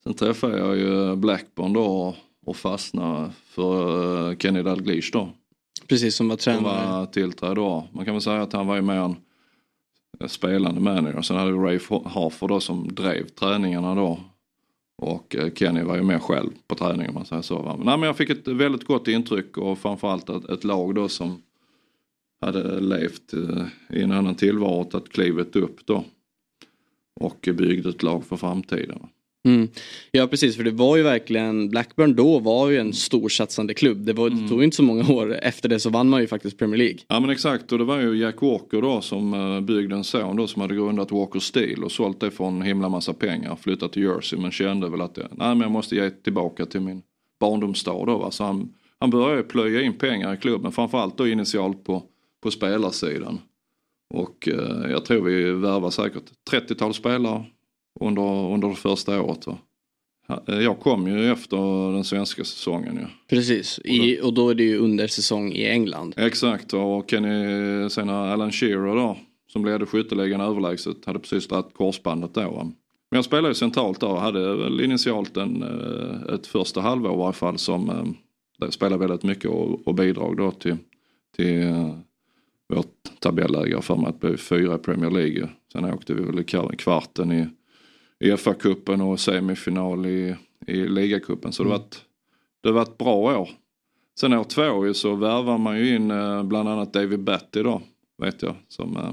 [0.04, 2.14] sen träffade jag ju Blackburn då
[2.46, 5.28] och fastnade för eh, Kenny Dalglish då.
[5.88, 6.90] Precis som var Som tränare.
[6.90, 7.88] var tillträdd då.
[7.92, 9.16] Man kan väl säga att han var ju mer en
[10.20, 11.22] eh, spelande manager.
[11.22, 14.18] Sen hade vi Ray Harford då som drev träningarna då.
[15.02, 17.62] Och eh, Kenny var ju med själv på träningen om man säger så.
[17.62, 17.76] Va?
[17.76, 21.08] Men, nej, men jag fick ett väldigt gott intryck och framförallt ett, ett lag då
[21.08, 21.42] som
[22.40, 26.04] hade levt eh, i en annan tillvaro, tagit klivet upp då.
[27.20, 29.06] Och byggde ett lag för framtiden.
[29.46, 29.68] Mm.
[30.10, 33.98] Ja precis för det var ju verkligen Blackburn då var ju en storsatsande klubb.
[33.98, 36.58] Det, var, det tog inte så många år efter det så vann man ju faktiskt
[36.58, 36.98] Premier League.
[37.08, 40.36] Ja men exakt och det var ju Jack Walker då som uh, byggde en son
[40.36, 43.56] då som hade grundat Walker Steel och sålt det för en himla massa pengar.
[43.56, 46.80] Flyttat till Jersey men kände väl att det, nej men jag måste ge tillbaka till
[46.80, 47.02] min
[47.40, 48.30] barndomsstad då va.
[48.30, 52.02] Så han, han började plöja in pengar i klubben framförallt då initialt på,
[52.42, 53.38] på spelarsidan.
[54.14, 57.44] Och eh, jag tror vi värvar säkert 30-tal spelare
[58.00, 59.46] under, under det första året.
[59.46, 59.58] Va?
[60.28, 63.06] Ja, eh, Jag kom ju efter den svenska säsongen ju.
[63.36, 66.14] Precis I, och då är det ju under säsong i England.
[66.16, 69.16] Exakt och Kenny, sen Alan Shearer då
[69.52, 72.40] som ledde skytteligan överlägset hade precis dragit korsbandet då.
[72.40, 72.62] va.
[73.10, 77.14] Men jag spelade ju centralt då och hade väl initialt en, eh, ett första halvår
[77.14, 78.04] i varje fall som eh,
[78.58, 80.76] där spelade väldigt mycket och, och bidrag då till,
[81.36, 81.62] till
[82.74, 83.82] vårt tabelläge.
[83.82, 85.48] För mig att blev fyra i Premier League.
[85.72, 87.46] Sen åkte vi väl i kvar- kvarten i,
[88.24, 91.52] i FA-cupen och semifinal i, i ligacupen.
[91.52, 92.04] Så det var ett,
[92.62, 93.48] det var ett bra år.
[94.20, 97.82] Sen år två så värvar man ju in eh, bland annat David Batty då.
[98.22, 98.54] Vet jag.
[98.68, 99.10] Som, eh,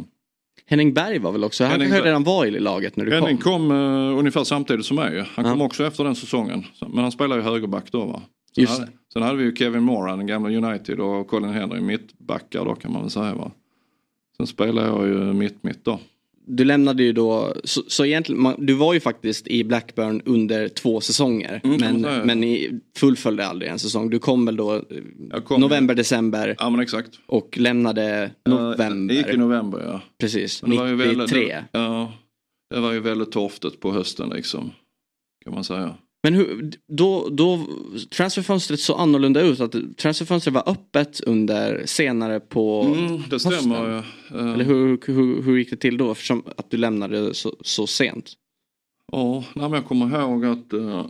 [0.68, 3.38] Henning Berg var väl också, han Henning kanske redan var i laget när du Henning
[3.38, 3.70] kom.
[3.70, 5.26] kom eh, ungefär samtidigt som mig.
[5.36, 5.66] Han kom Ja.
[5.66, 6.64] också efter den säsongen.
[6.88, 8.22] Men han spelar ju högerback då va.
[8.56, 11.82] Sen, Just hade, sen hade vi ju Kevin Moran, den gamla United och Colin Henry
[11.82, 13.52] mittbackar då kan man väl säga va.
[14.38, 16.00] Sen spelade jag ju mitt mitt då.
[16.48, 20.68] Du lämnade ju då, så, så egentligen, man, du var ju faktiskt i Blackburn under
[20.68, 21.62] två säsonger.
[21.64, 24.10] Mm, men men ni fullföljde aldrig en säsong.
[24.10, 24.82] Du kom väl då
[25.46, 27.10] kom- november, december Ja men exakt.
[27.28, 29.16] och lämnade november.
[29.16, 30.02] Jag gick i november ja.
[30.20, 31.08] Precis, Men det var ju 93.
[31.08, 32.14] väldigt, det, ja,
[32.74, 34.72] det var ju väldigt torftigt på hösten liksom.
[35.46, 35.96] Kan man säga.
[36.26, 37.66] Men hur, då, då
[38.10, 39.60] transferfönstret så annorlunda ut.
[39.60, 44.04] Att transferfönstret var öppet under senare på mm, Det stämmer.
[44.30, 44.36] Ja.
[44.38, 46.12] Eller hur, hur, hur gick det till då?
[46.12, 48.34] Eftersom att du lämnade så, så sent.
[49.12, 51.06] Ja, men jag kommer ihåg att äh,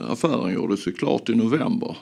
[0.00, 1.96] affären gjordes ju klart i november.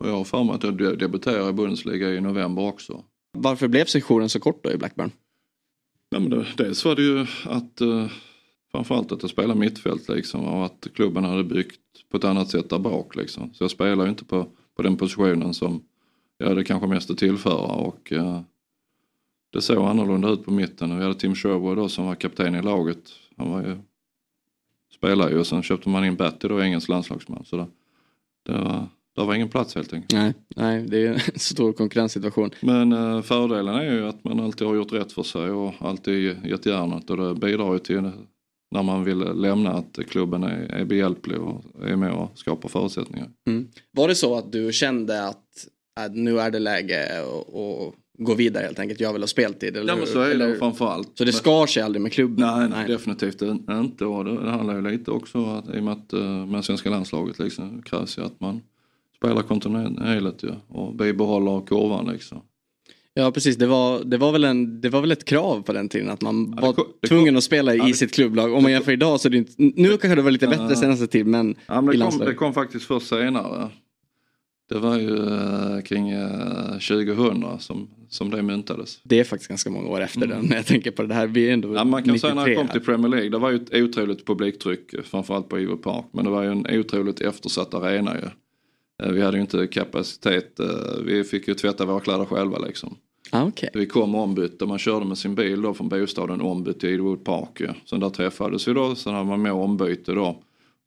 [0.00, 3.04] Och jag har för mig att jag debuterade i Bundesliga i november också.
[3.38, 5.10] Varför blev sessionen så kort då i Blackburn?
[6.12, 7.80] Nej, men det, dels var det ju att
[8.72, 12.70] framförallt att jag spelade mittfält liksom och att klubben hade byggt på ett annat sätt
[12.70, 13.54] där bak liksom.
[13.54, 15.82] Så jag spelar ju inte på, på den positionen som
[16.38, 18.40] jag hade kanske mest att tillföra och äh,
[19.52, 20.98] det såg annorlunda ut på mitten.
[20.98, 23.10] Vi hade Tim Sherwood då som var kapten i laget.
[23.36, 23.76] Han var ju,
[24.94, 27.44] spelade ju och sen köpte man in Batty då, engelsk landslagsman.
[27.44, 27.66] Så det,
[28.46, 30.12] det var, det var ingen plats helt enkelt.
[30.12, 32.50] Nej, nej det är en stor konkurrenssituation.
[32.60, 36.44] Men eh, fördelen är ju att man alltid har gjort rätt för sig och alltid
[36.44, 38.10] gett järnet och det bidrar ju till
[38.70, 43.30] när man vill lämna att klubben är, är behjälplig och är med och skapar förutsättningar.
[43.48, 43.68] Mm.
[43.90, 45.44] Var det så att du kände att,
[46.00, 49.00] att nu är det läge att gå vidare helt enkelt?
[49.00, 49.76] Jag vill ha speltid?
[49.76, 51.18] Eller, ja men så är eller, det framförallt.
[51.18, 52.46] Så det skar sig aldrig med klubben?
[52.46, 52.88] Nej, nej.
[52.88, 54.04] definitivt inte.
[54.04, 56.90] Och det, det handlar ju lite också att, i och med att eh, med svenska
[56.90, 58.60] landslaget liksom, krävs ju att man
[59.16, 62.40] spelar kontinuerligt ja, och bibehåller kurvan liksom.
[63.18, 65.88] Ja precis, det var, det, var väl en, det var väl ett krav på den
[65.88, 68.52] tiden att man ja, var kom, tvungen att spela ja, i sitt klubblag.
[68.52, 71.06] Om man jämför idag så är det inte, nu kanske det var lite bättre senaste
[71.06, 73.70] tid men, ja, men det, kom, det kom faktiskt först senare.
[74.68, 79.00] Det var ju uh, kring uh, eh, 2000 som, som det myntades.
[79.04, 80.30] Det är faktiskt ganska många år efter mm.
[80.30, 81.26] den när jag tänker på det här.
[81.26, 83.50] Vi är ändå ja, man kan säga när jag kom till Premier League, det var
[83.50, 86.04] ju ett otroligt publiktryck framförallt på Ivo Park.
[86.12, 88.26] Men det var ju en otroligt eftersatt arena ju.
[89.06, 90.60] Uh, vi hade ju inte kapacitet,
[91.04, 92.96] vi fick ju tvätta våra kläder själva liksom.
[93.30, 93.70] Ah, okay.
[93.74, 97.60] Vi kom ombytta, man körde med sin bil då från bostaden ombytt till Edewood Park.
[97.60, 97.74] Ja.
[97.84, 100.42] Sen där träffades vi då, sen hade man med ombyte då.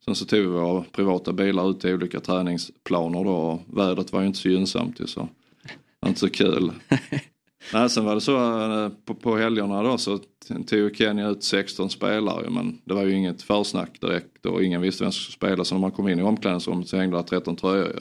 [0.06, 4.22] Sen så tog vi våra privata bilar ut till olika träningsplaner då och vädret var
[4.22, 5.28] ju inte så gynnsamt ju så.
[6.06, 6.72] Inte så kul.
[7.74, 10.20] Nej, sen var det så eh, på, på helgerna då så
[10.68, 15.04] tog Kenya ut 16 spelare men det var ju inget försnack direkt och ingen visste
[15.04, 17.56] vem som skulle spela så när man kom in i omklädningsrummet så hängde det 13
[17.56, 18.00] tröjor ju.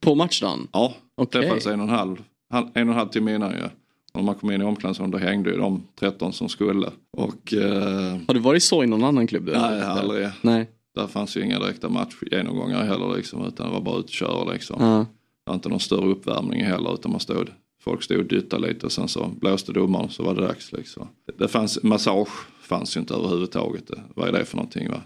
[0.00, 0.68] På matchdagen?
[0.72, 1.40] Ja, okay.
[1.40, 2.22] träffades en och en halv
[2.52, 3.68] en och en halv timme innan ju.
[4.14, 6.90] När man kom in i omklädningsrummet då hängde ju de 13 som skulle.
[7.12, 9.50] Och, eh, Har du varit så i någon annan klubb?
[9.52, 10.28] Nej, aldrig.
[10.42, 10.70] Nej.
[10.94, 14.52] Där fanns ju inga direkta matchgenomgångar heller liksom, utan det var bara ut och köra
[14.52, 14.82] liksom.
[14.82, 15.00] Uh.
[15.00, 18.86] Det var inte någon större uppvärmning heller utan man stod, folk stod och dyttade lite
[18.86, 21.08] och sen så blåste domaren så var det dags liksom.
[21.38, 23.90] Det fanns, massage fanns ju inte överhuvudtaget.
[24.14, 25.00] Vad är det för någonting va?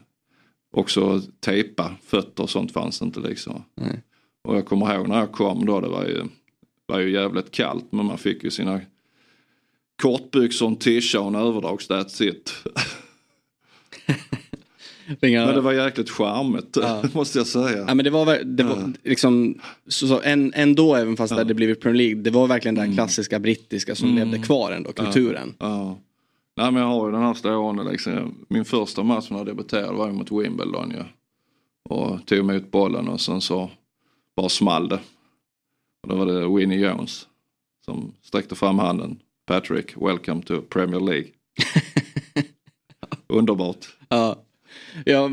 [0.73, 3.63] Också tejpa fötter och sånt fanns inte liksom.
[3.75, 4.03] Nej.
[4.49, 6.23] Och jag kommer ihåg när jag kom då, det var ju
[6.91, 8.81] var ju jävligt kallt men man fick ju sina
[10.03, 12.55] kortbyxor, en tisha och en överdrags, that's it.
[15.23, 15.47] Inga...
[15.47, 17.03] Men det var jäkligt charmigt ja.
[17.15, 17.85] måste jag säga.
[17.89, 21.35] Ja men det var, det var liksom, så, så, en, ändå även fast ja.
[21.35, 22.97] det hade blivit Premier League, det var verkligen den mm.
[22.97, 24.19] klassiska brittiska som mm.
[24.19, 25.55] levde kvar ändå, kulturen.
[25.59, 25.67] Ja.
[25.67, 25.99] ja.
[26.57, 29.93] Nej men jag har ju den här stående liksom, min första match när jag debuterade
[29.93, 31.05] var ju mot Wimbledon ju.
[31.89, 33.71] Och tog emot bollen och sen så
[34.37, 34.99] bara small det.
[36.03, 37.27] Och då var det Winnie Jones
[37.85, 39.19] som sträckte fram handen.
[39.47, 41.27] Patrick, welcome to Premier League.
[43.29, 43.97] Underbart.
[44.09, 44.45] Ja.
[45.05, 45.31] Ja,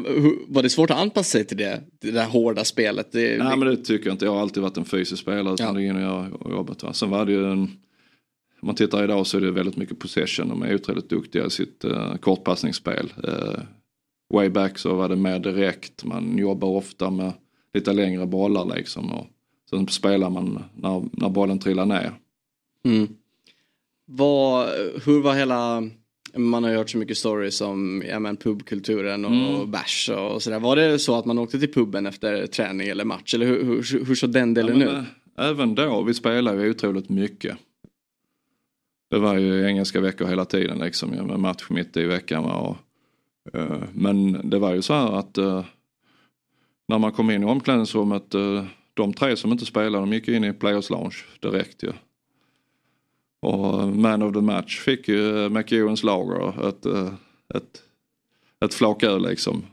[0.48, 3.12] var det svårt att anpassa sig till det, det där hårda spelet?
[3.12, 4.26] Det, Nej men det tycker jag inte.
[4.26, 5.74] Jag har alltid varit en fysisk spelare utan ja.
[5.74, 6.84] det innan jag jobbat.
[6.84, 6.94] Va?
[6.94, 7.62] Sen var det ju en,
[8.62, 10.50] om man tittar idag så är det väldigt mycket possession.
[10.50, 13.14] De är otroligt duktiga i sitt uh, kortpassningsspel.
[13.28, 13.60] Uh,
[14.34, 16.04] way back så var det mer direkt.
[16.04, 17.34] Man jobbar ofta med
[17.74, 19.12] lite längre bollar liksom.
[19.12, 19.28] Och
[19.70, 22.14] Sen spelar man när, när bollen trillar ner.
[22.86, 23.08] Mm.
[24.06, 24.70] Vad,
[25.06, 25.90] hur var hela,
[26.36, 29.72] man har hört så mycket stories om ja, men pubkulturen och mm.
[29.72, 30.60] bärs och sådär.
[30.60, 33.34] Var det så att man åkte till puben efter träning eller match?
[33.34, 35.06] Eller hur, hur, hur såg den delen ja, ut?
[35.38, 37.58] Även då, vi spelade ju otroligt mycket.
[39.10, 42.46] Det var ju engelska veckor hela tiden liksom med match mitt i veckan.
[42.46, 42.78] Och,
[43.56, 45.66] uh, men det var ju så här att uh,
[46.88, 48.64] när man kom in i omklädningsrummet uh,
[48.98, 51.92] de tre som inte spelade de gick in i Players Lounge direkt ju.
[53.40, 57.14] Och eh, Man of the Match fick ju eh, McEwens lager ett, eh,
[57.56, 57.84] ett,
[58.66, 59.66] ett flak öl liksom.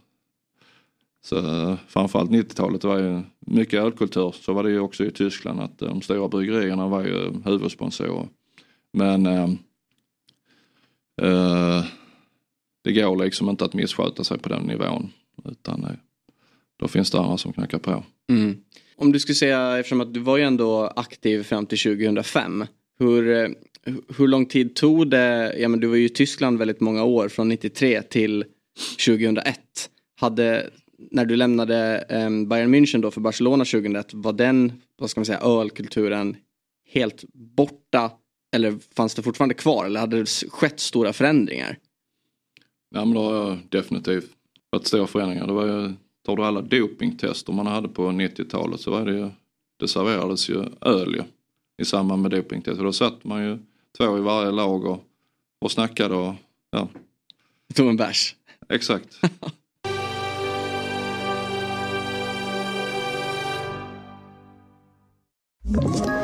[1.25, 4.35] Så framförallt 90-talet var ju mycket ölkultur.
[4.41, 8.29] Så var det ju också i Tyskland att de stora bryggerierna var ju huvudsponsorer.
[8.93, 9.51] Men eh,
[11.23, 11.85] eh,
[12.83, 15.13] det går liksom inte att missköta sig på den nivån.
[15.45, 15.91] Utan eh,
[16.77, 18.05] då finns det andra som knackar på.
[18.31, 18.57] Mm.
[18.97, 22.65] Om du skulle säga, eftersom att du var ju ändå aktiv fram till 2005.
[22.99, 23.49] Hur, eh,
[24.17, 27.29] hur lång tid tog det, ja men du var ju i Tyskland väldigt många år,
[27.29, 28.45] från 93 till
[29.07, 29.59] 2001.
[30.21, 30.71] Hade,
[31.11, 35.27] när du lämnade eh, Bayern München då för Barcelona 2001, var den, vad ska man
[35.27, 36.37] säga, ölkulturen
[36.93, 38.11] helt borta?
[38.55, 41.79] Eller fanns det fortfarande kvar eller hade det skett stora förändringar?
[42.91, 44.31] Ja men det har definitivt
[44.71, 45.47] varit stora förändringar.
[45.47, 45.93] Det var ju,
[46.27, 49.31] tar du alla dopingtester man hade på 90-talet så var det ju,
[49.77, 51.23] det serverades ju öl ju,
[51.83, 52.85] i samband med dopingtester.
[52.85, 53.59] Då satt man ju
[53.99, 55.05] två i varje lag och,
[55.61, 56.35] och snackade och
[56.71, 56.89] ja.
[57.75, 58.35] Tog en bärs.
[58.69, 59.21] Exakt.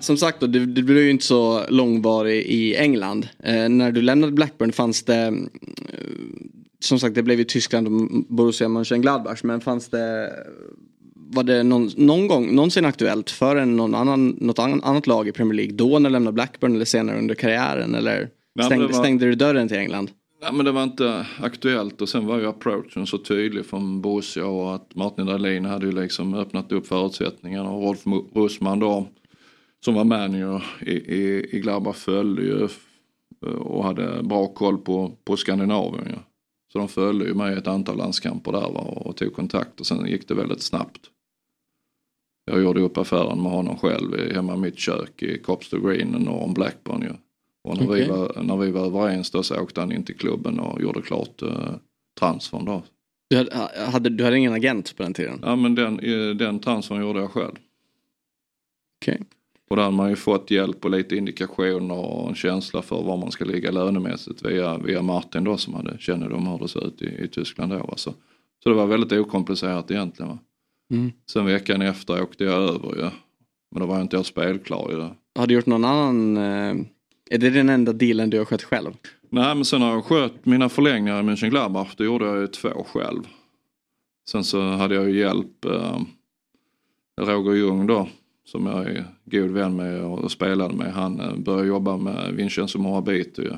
[0.00, 3.28] Som sagt, då, du, du blev ju inte så långvarig i England.
[3.42, 5.32] Eh, när du lämnade Blackburn fanns det, eh,
[6.80, 7.92] som sagt det blev ju Tyskland och
[8.28, 10.32] Borussia Mönchengladbach, men fanns det,
[11.14, 15.32] var det någon, någon gång, någonsin aktuellt för en, någon annan, något annat lag i
[15.32, 18.28] Premier League då när du lämnade Blackburn eller senare under karriären eller
[18.64, 20.10] stängde, var- stängde du dörren till England?
[20.42, 24.46] Ja, men det var inte aktuellt och sen var ju approachen så tydlig från Borussia
[24.46, 28.00] och att Martin Dahlin hade ju liksom öppnat upp förutsättningarna och Rolf
[28.34, 29.06] Russman då
[29.84, 32.84] som var manager i, i, i Gladbach följde ju f-
[33.58, 36.16] och hade bra koll på, på Skandinavien ju.
[36.72, 39.86] Så de följde ju mig i ett antal landskamper där va, och tog kontakt och
[39.86, 41.00] sen gick det väldigt snabbt.
[42.50, 46.42] Jag gjorde upp affären med honom själv hemma i mitt kök i Copster Green norr
[46.42, 47.12] om Blackburn ju.
[47.64, 48.02] Och när, Okej.
[48.02, 51.02] vi var, när vi var överens då så åkte han in till klubben och gjorde
[51.02, 51.74] klart eh,
[52.20, 52.82] transfern då.
[53.30, 53.56] Du hade,
[53.90, 55.40] hade, du hade ingen agent på den tiden?
[55.42, 57.54] Ja men den, eh, den transfern gjorde jag själv.
[59.02, 59.20] Okej.
[59.68, 63.16] Och där har man ju fått hjälp och lite indikationer och en känsla för var
[63.16, 66.82] man ska ligga lönemässigt via, via Martin då som hade kännedom om hur det såg
[66.82, 67.78] ut i, i Tyskland då.
[67.78, 67.94] va.
[67.96, 68.14] Så,
[68.62, 70.28] så det var väldigt okomplicerat egentligen.
[70.28, 70.38] Va?
[70.92, 71.12] Mm.
[71.30, 73.10] Sen veckan efter åkte jag över ju.
[73.70, 75.08] Men då var jag inte jag spelklar ju.
[75.38, 76.84] Har du gjort någon annan, eh,
[77.30, 78.92] är det den enda dealen du har skött själv?
[79.30, 81.94] Nej men sen har jag skött mina förlängningar i Mönchengladbach.
[81.96, 83.22] Då gjorde jag ju två själv.
[84.30, 86.00] Sen så hade jag ju hjälp eh,
[87.20, 88.08] Roger Ljung då.
[88.52, 90.92] Som jag är god vän med och spelade med.
[90.92, 93.52] Han eh, började jobba med Vincenzo Moabito ju.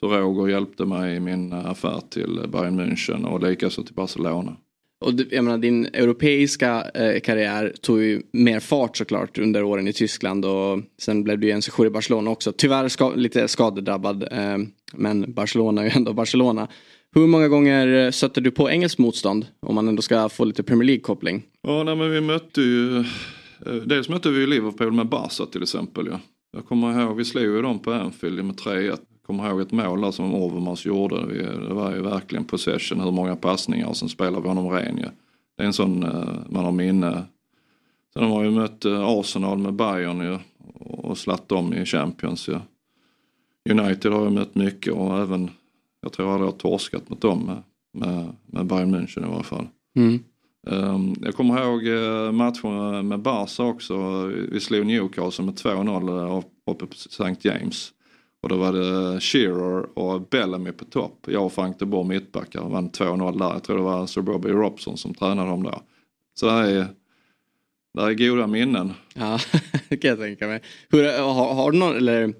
[0.00, 4.56] Så Roger hjälpte mig i min eh, affär till Bayern München och likaså till Barcelona.
[5.04, 9.92] Och jag menar din europeiska eh, karriär tog ju mer fart såklart under åren i
[9.92, 12.52] Tyskland och sen blev du ju en sejour i Barcelona också.
[12.52, 14.58] Tyvärr ska, lite skadedrabbad eh,
[14.92, 16.68] men Barcelona är ju ändå Barcelona.
[17.14, 20.62] Hur många gånger eh, stötte du på engelskt motstånd om man ändå ska få lite
[20.62, 21.42] Premier League-koppling?
[21.62, 23.06] Ja, nej, men vi mötte ju, eh,
[23.66, 26.06] Eh, dels mötte vi Liverpool med Barca till exempel.
[26.06, 26.20] Ja.
[26.52, 28.80] Jag kommer ihåg, vi slog ju dem på Anfield med 3-1.
[28.80, 31.26] Jag kommer ihåg ett mål där som Overmars gjorde.
[31.26, 34.96] Vi, det var ju verkligen possession, hur många passningar och sen spelade vi honom ren
[34.96, 35.08] ju.
[35.56, 37.24] Det är en sån eh, man har minne.
[38.14, 40.38] Sen har vi ju mött eh, Arsenal med Bayern ju
[40.80, 42.60] och slatt dem i Champions Ja.
[43.70, 45.50] United har jag mött mycket och även,
[46.00, 49.42] jag tror aldrig jag har torskat mot dem med, med, med Bayern München i varje
[49.42, 49.66] fall.
[49.96, 50.24] Mm.
[50.66, 54.26] Ehm, jag kommer ihåg eh, matchen med Barca också.
[54.26, 57.36] Vi slog Newcastle med 2-0 eh, uppe på St.
[57.40, 57.92] James.
[58.42, 61.26] Och då var det Shearer och Bellamy på topp.
[61.28, 63.52] Jag och Frank de Boer mittbackar vann 2-0 där.
[63.52, 65.82] Jag tror det var Sir Bobby Robson som tränade dem då.
[66.34, 66.86] Så det här är,
[67.94, 68.92] det här är goda minnen.
[69.14, 69.38] Ja,
[69.88, 70.62] det kan jag tänka mig.
[70.88, 72.34] Hur, har, har du någon, eller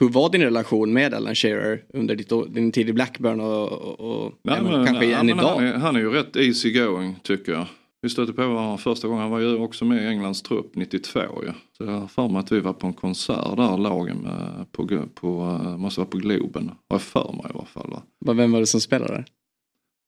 [0.00, 4.00] hur var din relation med Alan Shearer under ditt, din tid i Blackburn och, och,
[4.00, 5.54] och Nej, ja, men kanske ja, än men idag?
[5.54, 7.66] Han är, han är ju rätt easy going tycker jag.
[8.02, 9.22] Vi stötte på varandra första gången.
[9.22, 11.52] Han var ju också med i Englands trupp 92 ju.
[11.78, 15.06] Så jag har för mig att vi var på en konsert där lagen med, på,
[15.14, 16.68] på, eh, måste vara på Globen.
[16.68, 17.90] Har jag för mig i alla fall.
[18.20, 18.32] Va?
[18.32, 19.24] Vem var det som spelade?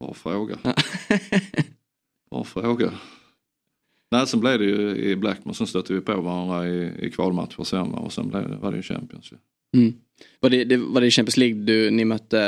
[0.01, 0.57] Bra fråga.
[2.31, 2.93] Bra fråga.
[4.11, 7.65] Nej, sen blev det ju i Blackman, sen stötte vi på varandra i, i kvalmatcher
[7.65, 9.37] sen och sen blev det, var det ju Champions ju.
[9.77, 9.95] Mm.
[10.41, 12.41] Var, det, det, var det Champions League du, ni mötte?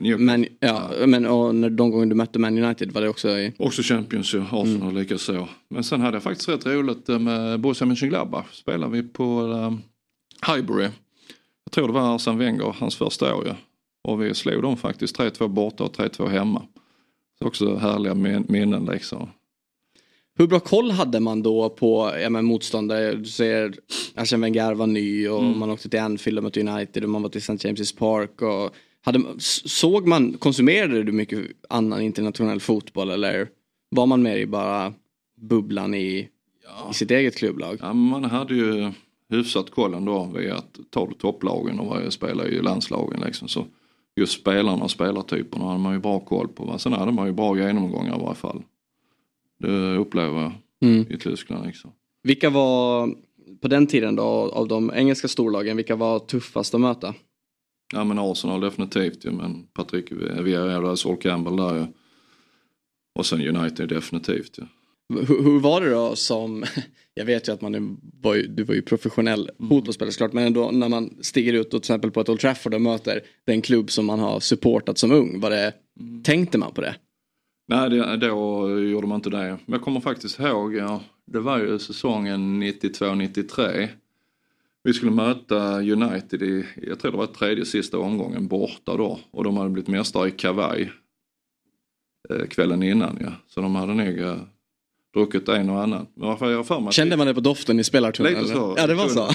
[0.00, 3.28] Eh, man, ja, Men och när, de gånger du mötte Man United var det också
[3.28, 3.52] i...
[3.58, 4.96] Också Champions ju, Arsenal mm.
[4.96, 5.48] likaså.
[5.70, 8.52] Men sen hade jag faktiskt rätt roligt eh, med Borussia Mönchengladbach.
[8.52, 9.82] Spelade vi på um,
[10.46, 10.88] Highbury.
[11.64, 13.54] Jag tror det var Arsene Wenger, hans första år ju.
[14.08, 16.62] Och vi slog dem faktiskt 3-2 borta och 3-2 hemma.
[17.38, 19.28] Så också härliga min- minnen liksom.
[20.38, 23.14] Hur bra koll hade man då på ja, men motståndare?
[23.14, 23.74] Du säger
[24.14, 25.58] Arsene Wenger var ny och Mm.
[25.58, 27.68] man åkte till Anfield och mötte United och man var till St.
[27.68, 28.42] James' Park.
[28.42, 28.74] Och,
[29.04, 29.22] hade,
[29.64, 33.48] såg man, konsumerade du mycket annan internationell fotboll eller
[33.90, 34.92] var man mer i bara
[35.40, 36.28] bubblan i,
[36.64, 36.90] ja.
[36.90, 37.78] i sitt eget klubblag?
[37.80, 38.92] Ja, man hade ju
[39.30, 43.48] hyfsat koll ändå via att ta topplagen och vad spela i landslagen liksom.
[43.48, 43.66] Så
[44.16, 46.64] just spelarna och spelartyperna hade man ju bra koll på.
[46.64, 46.78] Va?
[46.78, 48.62] Sen hade man ju bra genomgångar i varje fall.
[49.58, 50.52] Det upplever jag
[50.90, 51.06] mm.
[51.12, 51.66] i Tyskland.
[51.66, 51.92] Liksom.
[52.22, 53.14] Vilka var
[53.60, 57.14] på den tiden då av de engelska storlagen, vilka var tuffast att möta?
[57.92, 61.86] Ja men Arsenal definitivt ju, men Patrick Vieira, Sol Campbell där ju.
[63.18, 64.62] Och sen United definitivt ju.
[65.08, 66.64] Hur, hur, var det då som,
[67.14, 69.68] jag vet ju att man var ju, du var ju professionell mm.
[69.68, 72.74] fotbollsspelare såklart, men ändå när man stiger ut och till exempel på ett Old Trafford
[72.74, 76.22] och möter den klubb som man har supportat som ung, var det, mm.
[76.22, 76.94] tänkte man på det?
[77.66, 79.58] Nej, det, då gjorde man inte det.
[79.64, 83.88] Men jag kommer faktiskt ihåg, ja, det var ju säsongen 92-93.
[84.82, 89.20] Vi skulle möta United i, jag tror det var tredje sista omgången borta då.
[89.30, 90.92] Och de hade blivit mästare i kavaj
[92.30, 93.32] eh, kvällen innan ja.
[93.48, 94.36] Så de hade nog eh,
[95.14, 96.06] druckit en och annan.
[96.14, 98.40] Men varför jag för mig Kände man det på doften i spelartunneln?
[98.40, 98.74] Lite så.
[98.76, 99.28] Ja det var så.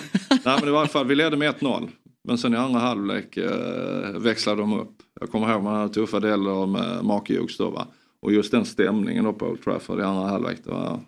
[0.46, 1.90] Nej men i varje fall, vi ledde med 1-0.
[2.24, 4.96] Men sen i andra halvlek eh, växlade de upp.
[5.20, 7.88] Jag kommer ihåg man hade tuffa delar med Mark Hughes då va.
[8.22, 11.00] Och just den stämningen då på Old Trafford i andra halvlek, det var,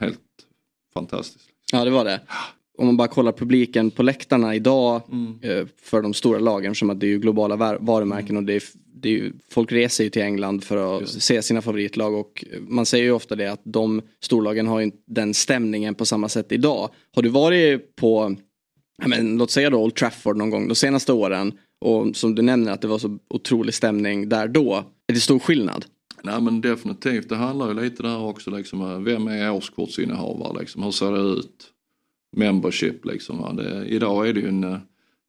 [0.00, 0.20] helt
[0.94, 1.48] fantastiskt.
[1.72, 2.20] Ja det var det.
[2.78, 5.38] Om man bara kollar publiken på läktarna idag mm.
[5.42, 8.62] Eh, för de stora lagen som att det är ju globala varumärken och det är,
[8.94, 11.22] det är ju, folk reser ju till England för att just.
[11.22, 15.34] se sina favoritlag och man säger ju ofta det att de storlagen har ju den
[15.34, 16.90] stämningen på samma sätt idag.
[17.14, 18.36] Har du varit på,
[19.06, 22.72] men, låt säga då Old Trafford någon gång de senaste åren och som du nämner
[22.72, 24.84] att det var så otrolig stämning där då.
[25.08, 25.84] Är det stor skillnad?
[26.22, 30.82] Nej men definitivt, det handlar ju lite där också liksom, eh, vem är årskortsinnehavare liksom,
[30.82, 31.72] hur ser det ut?
[32.36, 33.56] Membership liksom.
[33.56, 34.78] Det, idag är det ju en, eh,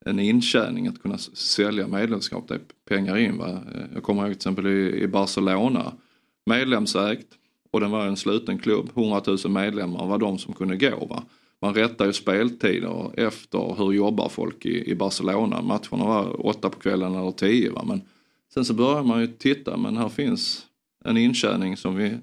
[0.05, 3.37] en intjäning att kunna sälja medlemskap, det är pengar in.
[3.37, 3.49] Va?
[3.49, 5.93] Eh, jag kommer ihåg till exempel i, i Barcelona,
[6.45, 7.27] medlemsägt
[7.71, 11.05] och den var en sluten klubb, 100 000 medlemmar var de som kunde gå.
[11.05, 11.23] Va?
[11.61, 15.61] Man rättar ju speltider efter hur jobbar folk i, i Barcelona.
[15.61, 17.71] Matcherna var åtta på kvällen eller tio.
[17.71, 17.83] Va?
[17.87, 18.01] Men
[18.53, 20.67] sen så börjar man ju titta, men här finns
[21.05, 22.17] en intjäning som vi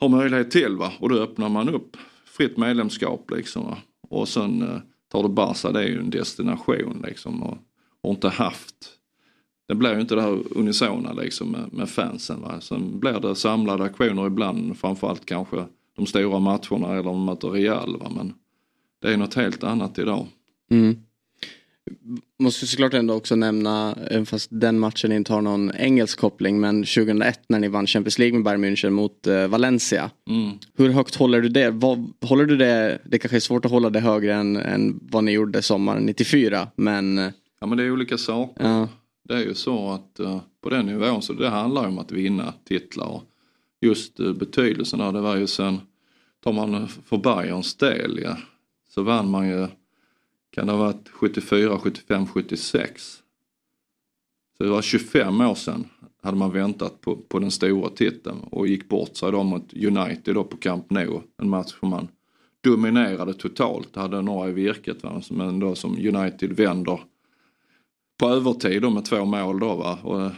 [0.00, 0.92] har möjlighet till va?
[0.98, 3.62] och då öppnar man upp fritt medlemskap liksom.
[3.62, 3.78] Va?
[4.08, 4.78] Och sen eh,
[5.08, 7.58] tar det Barca, det är ju en destination liksom och,
[8.00, 9.00] och inte haft
[9.70, 12.40] det blir ju inte det här unisona liksom med, med fansen.
[12.40, 12.60] Va?
[12.60, 15.64] Sen blir det samlade aktioner ibland, framförallt kanske
[15.96, 17.98] de stora matcherna eller de möter Real.
[17.98, 18.10] Va?
[18.16, 18.34] Men
[19.02, 20.26] det är något helt annat idag.
[20.70, 20.96] Mm.
[22.38, 27.40] Måste såklart ändå också nämna, fast den matchen inte har någon engelsk koppling, men 2001
[27.48, 30.10] när ni vann Champions League med Bayern München mot uh, Valencia.
[30.30, 30.58] Mm.
[30.76, 31.70] Hur högt håller du det?
[31.70, 32.98] Vad, håller du det?
[33.04, 36.68] Det kanske är svårt att hålla det högre än, än vad ni gjorde sommaren 94,
[36.76, 37.32] men...
[37.60, 38.64] Ja men det är olika saker.
[38.64, 38.88] Ja.
[39.28, 42.54] Det är ju så att uh, på den nivån så det handlar om att vinna
[42.68, 43.06] titlar.
[43.06, 43.22] Och
[43.80, 45.80] just uh, betydelsen av det var ju sen,
[46.44, 48.36] tar man för Bayerns del ja,
[48.88, 49.66] så vann man ju
[50.50, 53.22] kan det ha varit 74, 75, 76.
[54.56, 55.88] Så det var 25 år sedan
[56.22, 60.34] hade man väntat på, på den stora titeln och gick bort sig då mot United
[60.34, 61.20] då på Camp Nou.
[61.42, 62.08] En match som man
[62.60, 65.22] dominerade totalt, hade några i virket va?
[65.30, 67.00] men då som United vänder
[68.18, 69.98] på övertid då med två mål då va.
[70.02, 70.32] Och, eh,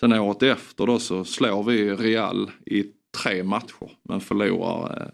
[0.00, 2.84] sen året efter då så slår vi Real i
[3.22, 5.08] tre matcher men förlorar eh,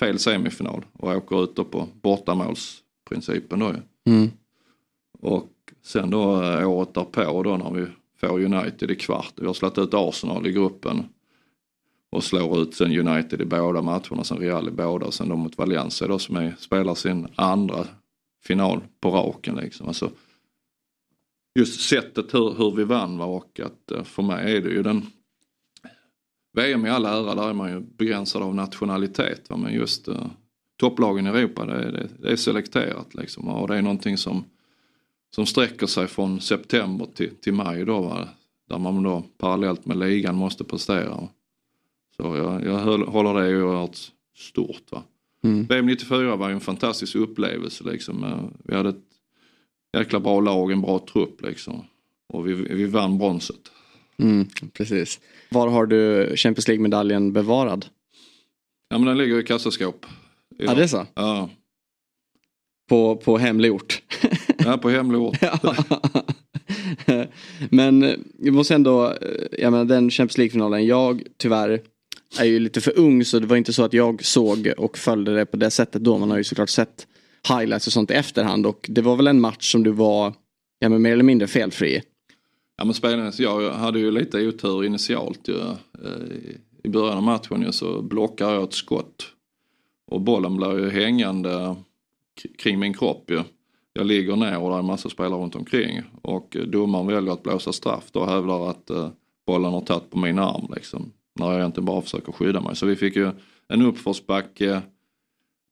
[0.00, 3.74] fel semifinal och åker ut då på bortamåls principen då
[4.06, 4.30] mm.
[5.20, 5.48] Och
[5.82, 7.86] sen då eh, året därpå då när vi
[8.20, 9.32] får United i kvart.
[9.36, 11.04] Vi har slagit ut Arsenal i gruppen.
[12.10, 15.36] Och slår ut sen United i båda matcherna, sen Real i båda och sen då
[15.36, 17.86] mot Valencia då som är, spelar sin andra
[18.44, 19.88] final på raken liksom.
[19.88, 20.10] Alltså,
[21.58, 24.82] just sättet hur, hur vi vann var och att eh, för mig är det ju
[24.82, 25.06] den
[26.52, 29.50] VM i all ära, där är man ju begränsad av nationalitet.
[29.50, 29.56] Va?
[29.56, 30.26] Men just uh,
[30.78, 34.44] topplagen i Europa det, det, det, är selekterat liksom och det är någonting som,
[35.34, 38.28] som sträcker sig från september till, till maj då va?
[38.68, 41.28] där man då parallellt med ligan måste prestera.
[42.16, 43.98] Så jag, jag håller det oerhört
[44.36, 44.92] stort.
[44.92, 45.02] Va?
[45.44, 45.66] Mm.
[45.66, 48.50] VM 94 var ju en fantastisk upplevelse liksom.
[48.64, 49.04] Vi hade ett
[49.98, 51.84] jäkla bra lag, en bra trupp liksom.
[52.26, 53.72] Och vi, vi vann bronset.
[54.16, 55.20] Mm, precis.
[55.50, 57.86] Var har du Champions League-medaljen bevarad?
[58.88, 60.06] Ja men den ligger i kassaskåp.
[60.58, 61.06] Ja, det är så?
[61.14, 61.50] Ja.
[62.88, 64.02] På, på hemlig ort?
[64.58, 65.36] ja, på hemlig ort.
[67.70, 69.14] Men jag måste ändå,
[69.58, 71.80] jag menar den Champions League-finalen, jag tyvärr
[72.40, 75.34] är ju lite för ung så det var inte så att jag såg och följde
[75.34, 76.18] det på det sättet då.
[76.18, 77.06] Man har ju såklart sett
[77.48, 80.34] highlights och sånt i efterhand och det var väl en match som du var
[80.78, 82.02] ja, men mer eller mindre felfri.
[82.76, 85.54] Ja men spelaren, jag hade ju lite otur initialt ju.
[86.84, 89.32] I början av matchen ju, så blockar jag ett skott.
[90.08, 91.76] Och bollen blir ju hängande
[92.58, 93.42] kring min kropp ju.
[93.92, 96.02] Jag ligger ner och det är en massa spelare runt omkring.
[96.22, 98.90] Och domaren väljer att blåsa straff då och hävdar att
[99.46, 101.12] bollen har tagit på min arm liksom.
[101.34, 102.76] När jag egentligen bara försöker skydda mig.
[102.76, 103.30] Så vi fick ju
[103.68, 104.82] en uppförsbacke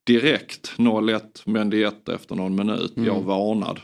[0.07, 2.97] direkt 0-1 Mendy 1 efter någon minut.
[2.97, 3.07] Mm.
[3.07, 3.81] Jag varnad.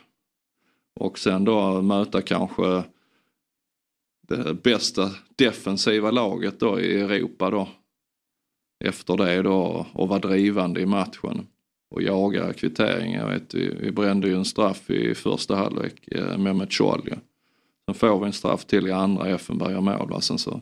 [1.00, 2.82] Och sen då möta kanske
[4.28, 7.68] det bästa defensiva laget då i Europa då.
[8.84, 11.46] Efter det då och vara drivande i matchen
[11.90, 13.14] och jaga kvittering.
[13.14, 17.14] Jag vet, vi, vi brände ju en straff i första halvlek eh, med Metchol.
[17.86, 20.10] Sen får vi en straff till i andra, Effenberg gör mål.
[20.10, 20.20] Va?
[20.20, 20.60] Sen så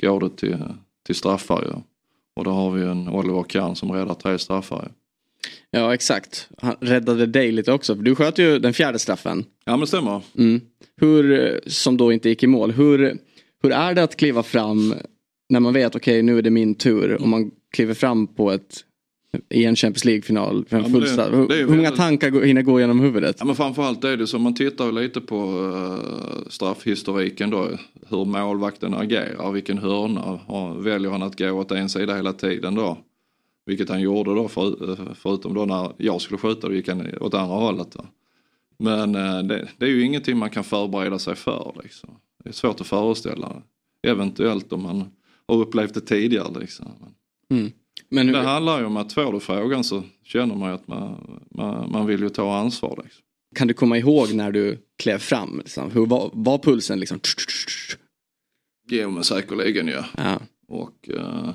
[0.00, 0.58] går det till,
[1.06, 1.72] till straffar ju.
[2.36, 4.82] Och då har vi en Oliver Kahn som räddar tre straffar.
[4.82, 4.92] Ju.
[5.70, 6.48] Ja exakt.
[6.58, 7.96] Han räddade dig lite också.
[7.96, 9.44] För du sköt ju den fjärde straffen.
[9.64, 10.22] Ja men stämmer.
[10.38, 10.60] Mm.
[10.96, 12.70] Hur, som då inte gick i mål.
[12.70, 13.18] Hur,
[13.62, 14.94] hur är det att kliva fram
[15.52, 17.22] när man vet okej okay, nu är det min tur.
[17.22, 18.84] Och man kliver fram på ett
[19.48, 20.64] i en Champions League-final.
[20.68, 23.36] Ja, hur, hur många tankar hinner gå genom huvudet?
[23.38, 27.68] Ja, men framförallt är det så man tittar lite på uh, straffhistoriken då.
[28.08, 30.40] Hur målvakten agerar, vilken hörna.
[30.46, 32.98] Och väljer han att gå åt en sida hela tiden då?
[33.66, 37.34] Vilket han gjorde då för, förutom då när jag skulle skjuta då gick han åt
[37.34, 37.92] andra hållet.
[37.92, 38.04] Då.
[38.78, 42.10] Men uh, det, det, är ju ingenting man kan förbereda sig för liksom.
[42.44, 43.62] Det är svårt att föreställa.
[44.02, 45.04] Eventuellt om man
[45.52, 46.86] har upplevt det tidigare liksom.
[47.50, 47.72] Mm.
[48.08, 48.34] Men hur...
[48.34, 51.90] Det handlar ju om att får du frågan så känner man ju att man, man,
[51.90, 53.00] man vill ju ta ansvar.
[53.04, 53.22] Liksom.
[53.54, 55.58] Kan du komma ihåg när du klev fram?
[55.58, 55.90] Liksom?
[55.90, 57.20] Hur var, var pulsen liksom?
[58.90, 60.04] Jo men säkerligen ja.
[60.16, 60.40] ja.
[60.68, 61.50] Och, uh,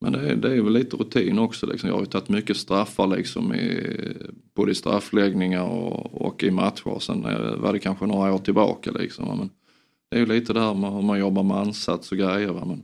[0.00, 1.66] men det är, det är väl lite rutin också.
[1.66, 1.88] Liksom.
[1.88, 3.96] Jag har ju tagit mycket straffar liksom i,
[4.54, 6.98] både i straffläggningar och, och i matcher.
[6.98, 7.22] Sen
[7.62, 9.38] var det kanske några år tillbaka liksom.
[9.38, 9.50] Men
[10.10, 12.48] det är ju lite det här med hur man jobbar med ansats och grejer.
[12.48, 12.64] Va?
[12.64, 12.82] Men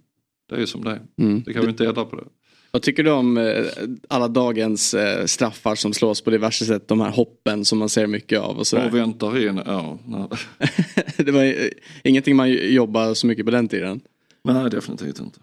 [0.49, 1.01] det är ju som det är.
[1.19, 1.43] Mm.
[1.47, 2.25] Det kan vi inte ändra på det.
[2.71, 3.65] Vad tycker du om eh,
[4.09, 6.89] alla dagens eh, straffar som slås på diverse sätt?
[6.89, 8.87] De här hoppen som man ser mycket av och sådär.
[8.87, 9.99] Och väntar in, ja.
[11.17, 11.55] det var eh,
[12.05, 14.01] ingenting man jobbade så mycket på den tiden?
[14.45, 15.39] Nej, definitivt inte.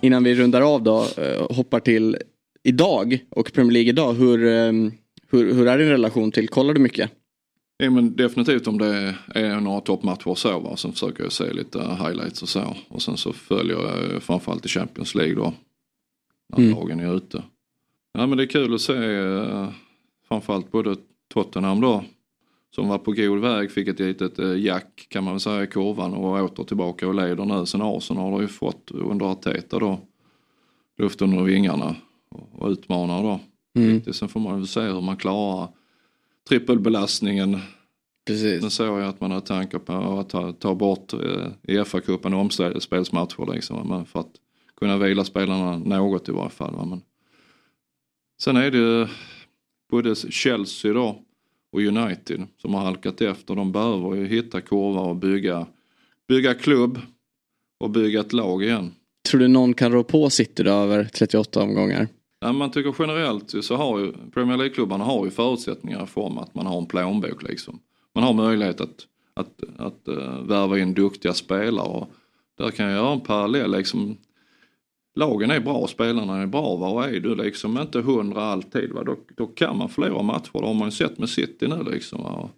[0.00, 1.06] Innan vi rundar av då,
[1.50, 2.16] hoppar till
[2.62, 4.14] idag och Premier League idag.
[4.14, 4.38] Hur,
[5.30, 7.10] hur, hur är din relation till, kollar du mycket?
[7.76, 10.58] Ja, men definitivt om det är några toppmatcher och så.
[10.58, 10.76] Va?
[10.76, 12.76] Sen försöker jag se lite highlights och så.
[12.88, 15.52] Och sen så följer jag framförallt i Champions League då.
[16.48, 16.70] När mm.
[16.70, 17.42] lagen är ute.
[18.12, 19.68] Ja men det är kul att se eh,
[20.28, 20.96] framförallt både
[21.34, 22.04] Tottenham då.
[22.74, 25.66] Som var på god väg, fick ett litet eh, jack kan man väl säga i
[25.66, 27.66] kurvan och åter tillbaka och leder nu.
[27.66, 30.00] Sen Arsenal har ju fått under Arteta då
[30.98, 31.96] luft under vingarna
[32.52, 33.40] och utmanar då.
[33.80, 34.12] Mm.
[34.12, 35.68] Sen får man väl se hur man klarar
[36.48, 37.60] trippelbelastningen.
[38.26, 38.62] Precis.
[38.62, 42.34] Nu såg jag att man har tankar på att ta, ta bort eh, i FA-cupen
[42.34, 44.32] omspelsmatcher liksom, men för att
[44.76, 46.74] kunna vila spelarna något i varje fall.
[46.74, 46.84] Va?
[46.84, 47.02] Men
[48.40, 49.08] sen är det
[49.90, 51.22] både Chelsea då
[51.72, 53.54] och United som har halkat efter.
[53.54, 55.66] De behöver ju hitta kurvor och bygga,
[56.28, 57.00] bygga klubb
[57.80, 58.94] och bygga ett lag igen.
[59.28, 62.08] Tror du någon kan rå på City då över 38 omgångar?
[62.44, 66.54] Ja, man tycker generellt så har ju Premier League-klubbarna har ju förutsättningar i form att
[66.54, 67.80] man har en plånbok liksom.
[68.14, 72.10] Man har möjlighet att, att, att uh, värva in duktiga spelare och
[72.58, 74.16] där kan jag göra en parallell liksom.
[75.14, 79.04] Lagen är bra, spelarna är bra Var är du liksom inte hundra alltid va?
[79.04, 82.22] Då, då kan man förlora matcher, det har man ju sett med City nu liksom.
[82.22, 82.48] Va?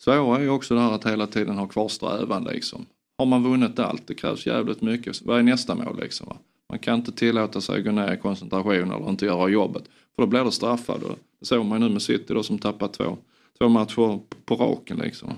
[0.00, 2.86] Svåra är ju också det här att hela tiden ha kvar strävan liksom.
[3.18, 5.22] Har man vunnit allt, det krävs jävligt mycket.
[5.22, 6.26] Vad är nästa mål liksom?
[6.28, 6.36] Va?
[6.68, 9.84] Man kan inte tillåta sig att gå ner i koncentration eller inte göra jobbet.
[10.16, 11.00] För då blir det straffad.
[11.40, 13.18] Det såg man nu med City då som tappat två,
[13.58, 15.32] två matcher på raken liksom.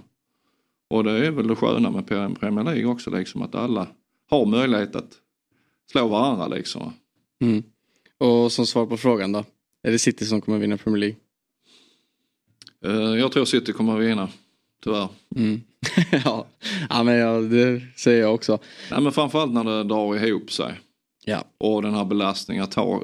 [0.91, 3.87] Och det är väl det sköna med Premier League också liksom att alla
[4.31, 5.13] har möjlighet att
[5.93, 6.93] slå varandra liksom.
[7.41, 7.63] Mm.
[8.19, 9.45] Och som svar på frågan då?
[9.83, 11.17] Är det City som kommer vinna Premier League?
[12.87, 14.29] Uh, jag tror City kommer vinna.
[14.85, 15.09] Tyvärr.
[15.37, 15.61] Mm.
[16.25, 16.47] ja.
[16.91, 18.59] ja, men ja, det säger jag också.
[18.91, 20.81] Nej, men framförallt när det drar ihop sig.
[21.25, 21.45] Ja.
[21.59, 23.03] Och den här belastningen att ha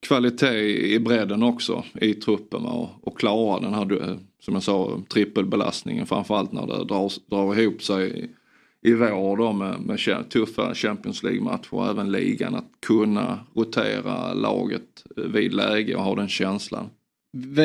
[0.00, 6.06] kvalitet i bredden också i truppen och, och klara den här, som jag sa, trippelbelastningen
[6.06, 11.22] framförallt när det drar, drar ihop sig i, i vår då med, med tuffa Champions
[11.22, 12.54] League-matcher och även ligan.
[12.54, 16.90] Att kunna rotera laget vid läge och ha den känslan.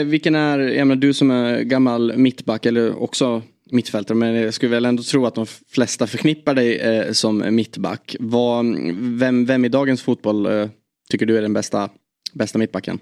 [0.06, 3.42] Vilken är, jag menar, du som är gammal mittback eller också
[3.72, 8.16] mittfältare men jag skulle väl ändå tro att de flesta förknippar dig eh, som mittback.
[8.20, 8.66] Vad,
[8.98, 10.70] vem, vem i dagens fotboll eh,
[11.10, 11.90] tycker du är den bästa,
[12.34, 13.00] bästa mittbacken?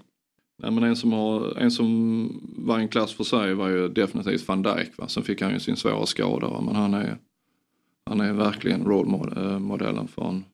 [0.62, 4.48] Nej, men en, som har, en som var en klass för sig var ju definitivt
[4.48, 4.98] van Dijk.
[4.98, 5.08] Va?
[5.08, 6.48] Sen fick han ju sin svåra skada.
[6.48, 6.60] Va?
[6.60, 7.18] Men han är,
[8.06, 10.44] han är verkligen rollmodellen för en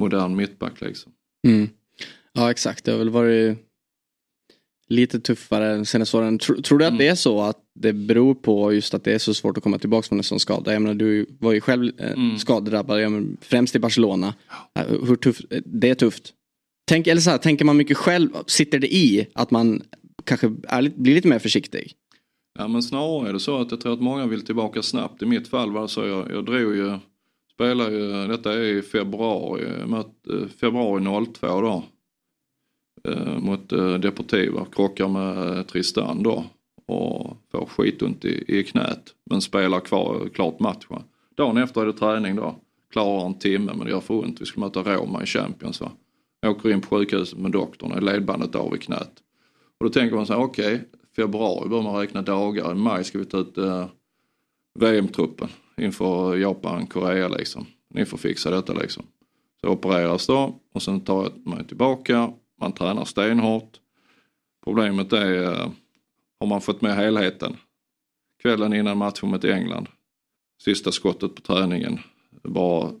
[0.00, 0.80] modern mittback.
[0.80, 1.12] Liksom.
[1.46, 1.68] Mm.
[2.32, 3.58] Ja exakt, det har väl varit
[4.88, 6.38] lite tuffare senaste åren.
[6.38, 6.98] Tror, tror du att mm.
[6.98, 9.78] det är så att det beror på just att det är så svårt att komma
[9.78, 10.72] tillbaka från en sån skada?
[10.72, 12.38] Jag menar, du var ju själv eh, mm.
[12.38, 14.34] skadedrabbad, främst i Barcelona.
[15.06, 16.32] Hur tufft, det är tufft.
[16.88, 19.82] Tänk, eller så här, tänker man mycket själv, sitter det i att man
[20.24, 21.92] kanske är, blir lite mer försiktig?
[22.58, 25.22] Ja men snarare är det så att jag tror att många vill tillbaka snabbt.
[25.22, 26.98] I mitt fall var så jag, jag drog ju,
[27.54, 31.84] spelade ju, detta är i februari, eh, februari 02 då.
[33.04, 36.44] Eh, mot eh, Deportiva, krockar med Tristan då
[36.86, 41.02] och får skitont i, i knät men spelar kvar, klart matchen.
[41.36, 42.56] Dagen efter är det träning då,
[42.92, 44.40] klarar en timme men det gör för ont.
[44.40, 45.92] Vi skulle möta Roma i Champions va.
[46.46, 49.12] Åker in på sjukhuset med doktorn, är ledbandet av i knät.
[49.78, 50.86] Och då tänker man så här, okej, okay,
[51.16, 53.86] februari bör man räkna dagar, i maj ska vi ta ut eh,
[54.78, 57.66] VM-truppen inför Japan, Korea liksom.
[57.94, 59.04] Ni får fixa detta liksom.
[59.60, 63.80] Så opereras då och sen tar man tillbaka, man tränar stenhårt.
[64.64, 65.70] Problemet är, eh,
[66.40, 67.56] har man fått med helheten?
[68.42, 69.88] Kvällen innan matchen mot England,
[70.62, 71.98] sista skottet på träningen,
[72.42, 72.92] bara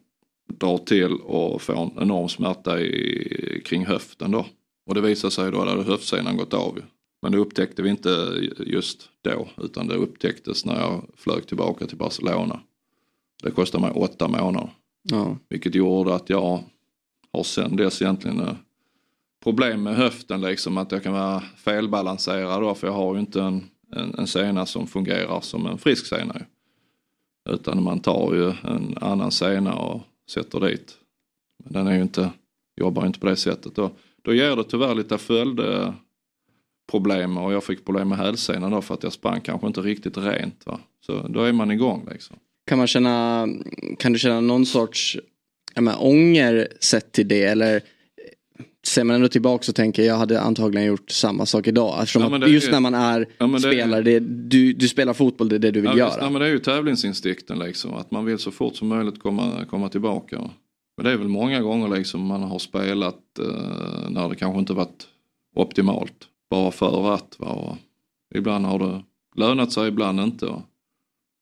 [0.46, 4.46] drar till och får en enorm smärta i, kring höften då.
[4.86, 6.82] Och det visade sig då att höftsenan gått av.
[7.22, 8.08] Men det upptäckte vi inte
[8.58, 12.60] just då utan det upptäcktes när jag flög tillbaka till Barcelona.
[13.42, 14.70] Det kostade mig åtta månader.
[15.02, 15.36] Ja.
[15.48, 16.64] Vilket gjorde att jag
[17.32, 18.54] har sen dess egentligen eh,
[19.42, 23.42] problem med höften liksom att jag kan vara felbalanserad då för jag har ju inte
[23.42, 23.64] en,
[23.96, 26.34] en, en sena som fungerar som en frisk sena.
[27.48, 30.94] Utan man tar ju en annan sena och sätter dit.
[31.64, 32.30] Men den är ju inte,
[32.76, 33.74] jobbar inte på det sättet.
[33.74, 33.90] Då,
[34.22, 39.02] då ger det tyvärr lite följdproblem och jag fick problem med hälsenan då för att
[39.02, 40.66] jag sprang kanske inte riktigt rent.
[40.66, 40.80] Va?
[41.00, 42.36] Så då är man igång liksom.
[42.66, 43.48] Kan man känna,
[43.98, 45.18] kan du känna någon sorts
[45.74, 47.82] menar, ånger sett till det eller
[48.86, 52.02] ser man ändå tillbaka och tänker jag hade antagligen gjort samma sak idag.
[52.02, 55.56] Eftersom ja, just är, när man är ja, spelare, det, du, du spelar fotboll, det
[55.56, 56.14] är det du vill ja, göra.
[56.20, 57.94] Ja, men det är ju tävlingsinstinkten liksom.
[57.94, 60.50] Att man vill så fort som möjligt komma, komma tillbaka.
[60.96, 64.72] Men det är väl många gånger liksom man har spelat eh, när det kanske inte
[64.72, 65.06] varit
[65.54, 66.28] optimalt.
[66.50, 67.36] Bara för att.
[67.38, 67.76] Va?
[68.34, 69.02] ibland har det
[69.36, 70.46] lönat sig, ibland inte.
[70.46, 70.62] Va?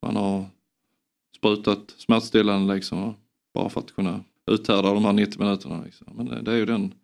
[0.06, 0.44] Man har
[1.36, 3.02] sprutat smärtstillande liksom.
[3.02, 3.14] Va?
[3.54, 4.20] Bara för att kunna
[4.50, 5.82] uthärda de här 90 minuterna.
[5.84, 6.06] Liksom.
[6.16, 6.94] Men det, det är ju den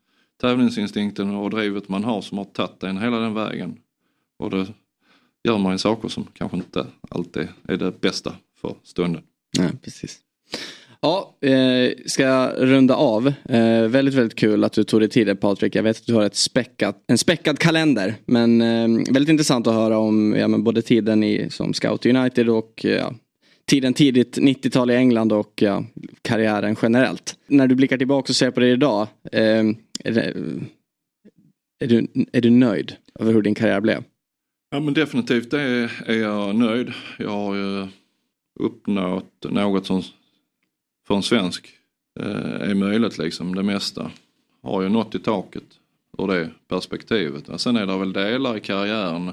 [0.40, 3.76] tävlingsinstinkten och drivet man har som har tagit en hela den vägen.
[4.38, 4.66] Och då
[5.44, 9.22] gör man ju saker som kanske inte alltid är det bästa för stunden.
[9.58, 10.18] Ja, precis.
[11.02, 13.32] Ja, eh, ska runda av.
[13.48, 15.74] Eh, väldigt, väldigt kul att du tog dig tid Patrik.
[15.74, 18.14] Jag vet att du har ett späckat, en späckad kalender.
[18.26, 22.48] Men eh, väldigt intressant att höra om ja, men både tiden i, som scout United
[22.48, 23.14] och ja,
[23.66, 25.84] tiden tidigt 90-tal i England och ja,
[26.22, 27.36] karriären generellt.
[27.46, 29.08] När du blickar tillbaka och ser på det idag.
[29.32, 29.64] Eh,
[30.04, 30.34] är, det,
[31.78, 34.04] är, du, är du nöjd över hur din karriär blev?
[34.70, 36.92] Ja men definitivt är, är jag nöjd.
[37.18, 37.88] Jag har ju
[38.60, 40.02] uppnått något som
[41.06, 41.68] för en svensk
[42.20, 43.54] eh, är möjligt liksom.
[43.54, 44.10] Det mesta
[44.62, 45.78] har ju nått i taket
[46.18, 47.60] ur det perspektivet.
[47.60, 49.28] Sen är det väl delar i karriären.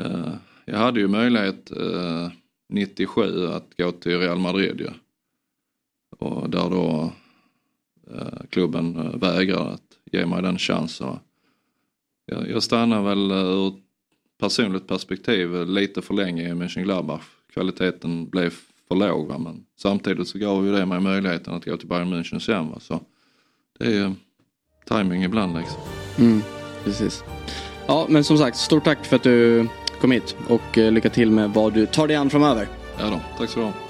[0.00, 0.34] Eh,
[0.64, 2.30] jag hade ju möjlighet eh,
[2.68, 4.90] 97 att gå till Real Madrid ju.
[6.18, 7.12] Och där då
[8.50, 9.82] klubben eh, vägrar att
[10.12, 11.18] ge mig den chansen.
[12.26, 13.74] Jag, jag stannar väl eh, ur
[14.40, 17.22] personligt perspektiv lite för länge i Mönchengladbach.
[17.52, 18.54] Kvaliteten blev
[18.88, 19.38] för låg va?
[19.38, 22.70] men samtidigt så gav ju det mig möjligheten att gå till Bayern München sen.
[22.70, 22.80] Va?
[22.80, 23.00] Så
[23.78, 24.12] det är ju
[24.88, 25.80] timing ibland liksom.
[26.18, 26.42] Mm,
[26.84, 27.24] precis.
[27.86, 29.68] Ja men som sagt, stort tack för att du
[30.00, 32.68] kom hit och lycka till med vad du tar dig an framöver.
[32.98, 33.89] Ja då, tack så du ha.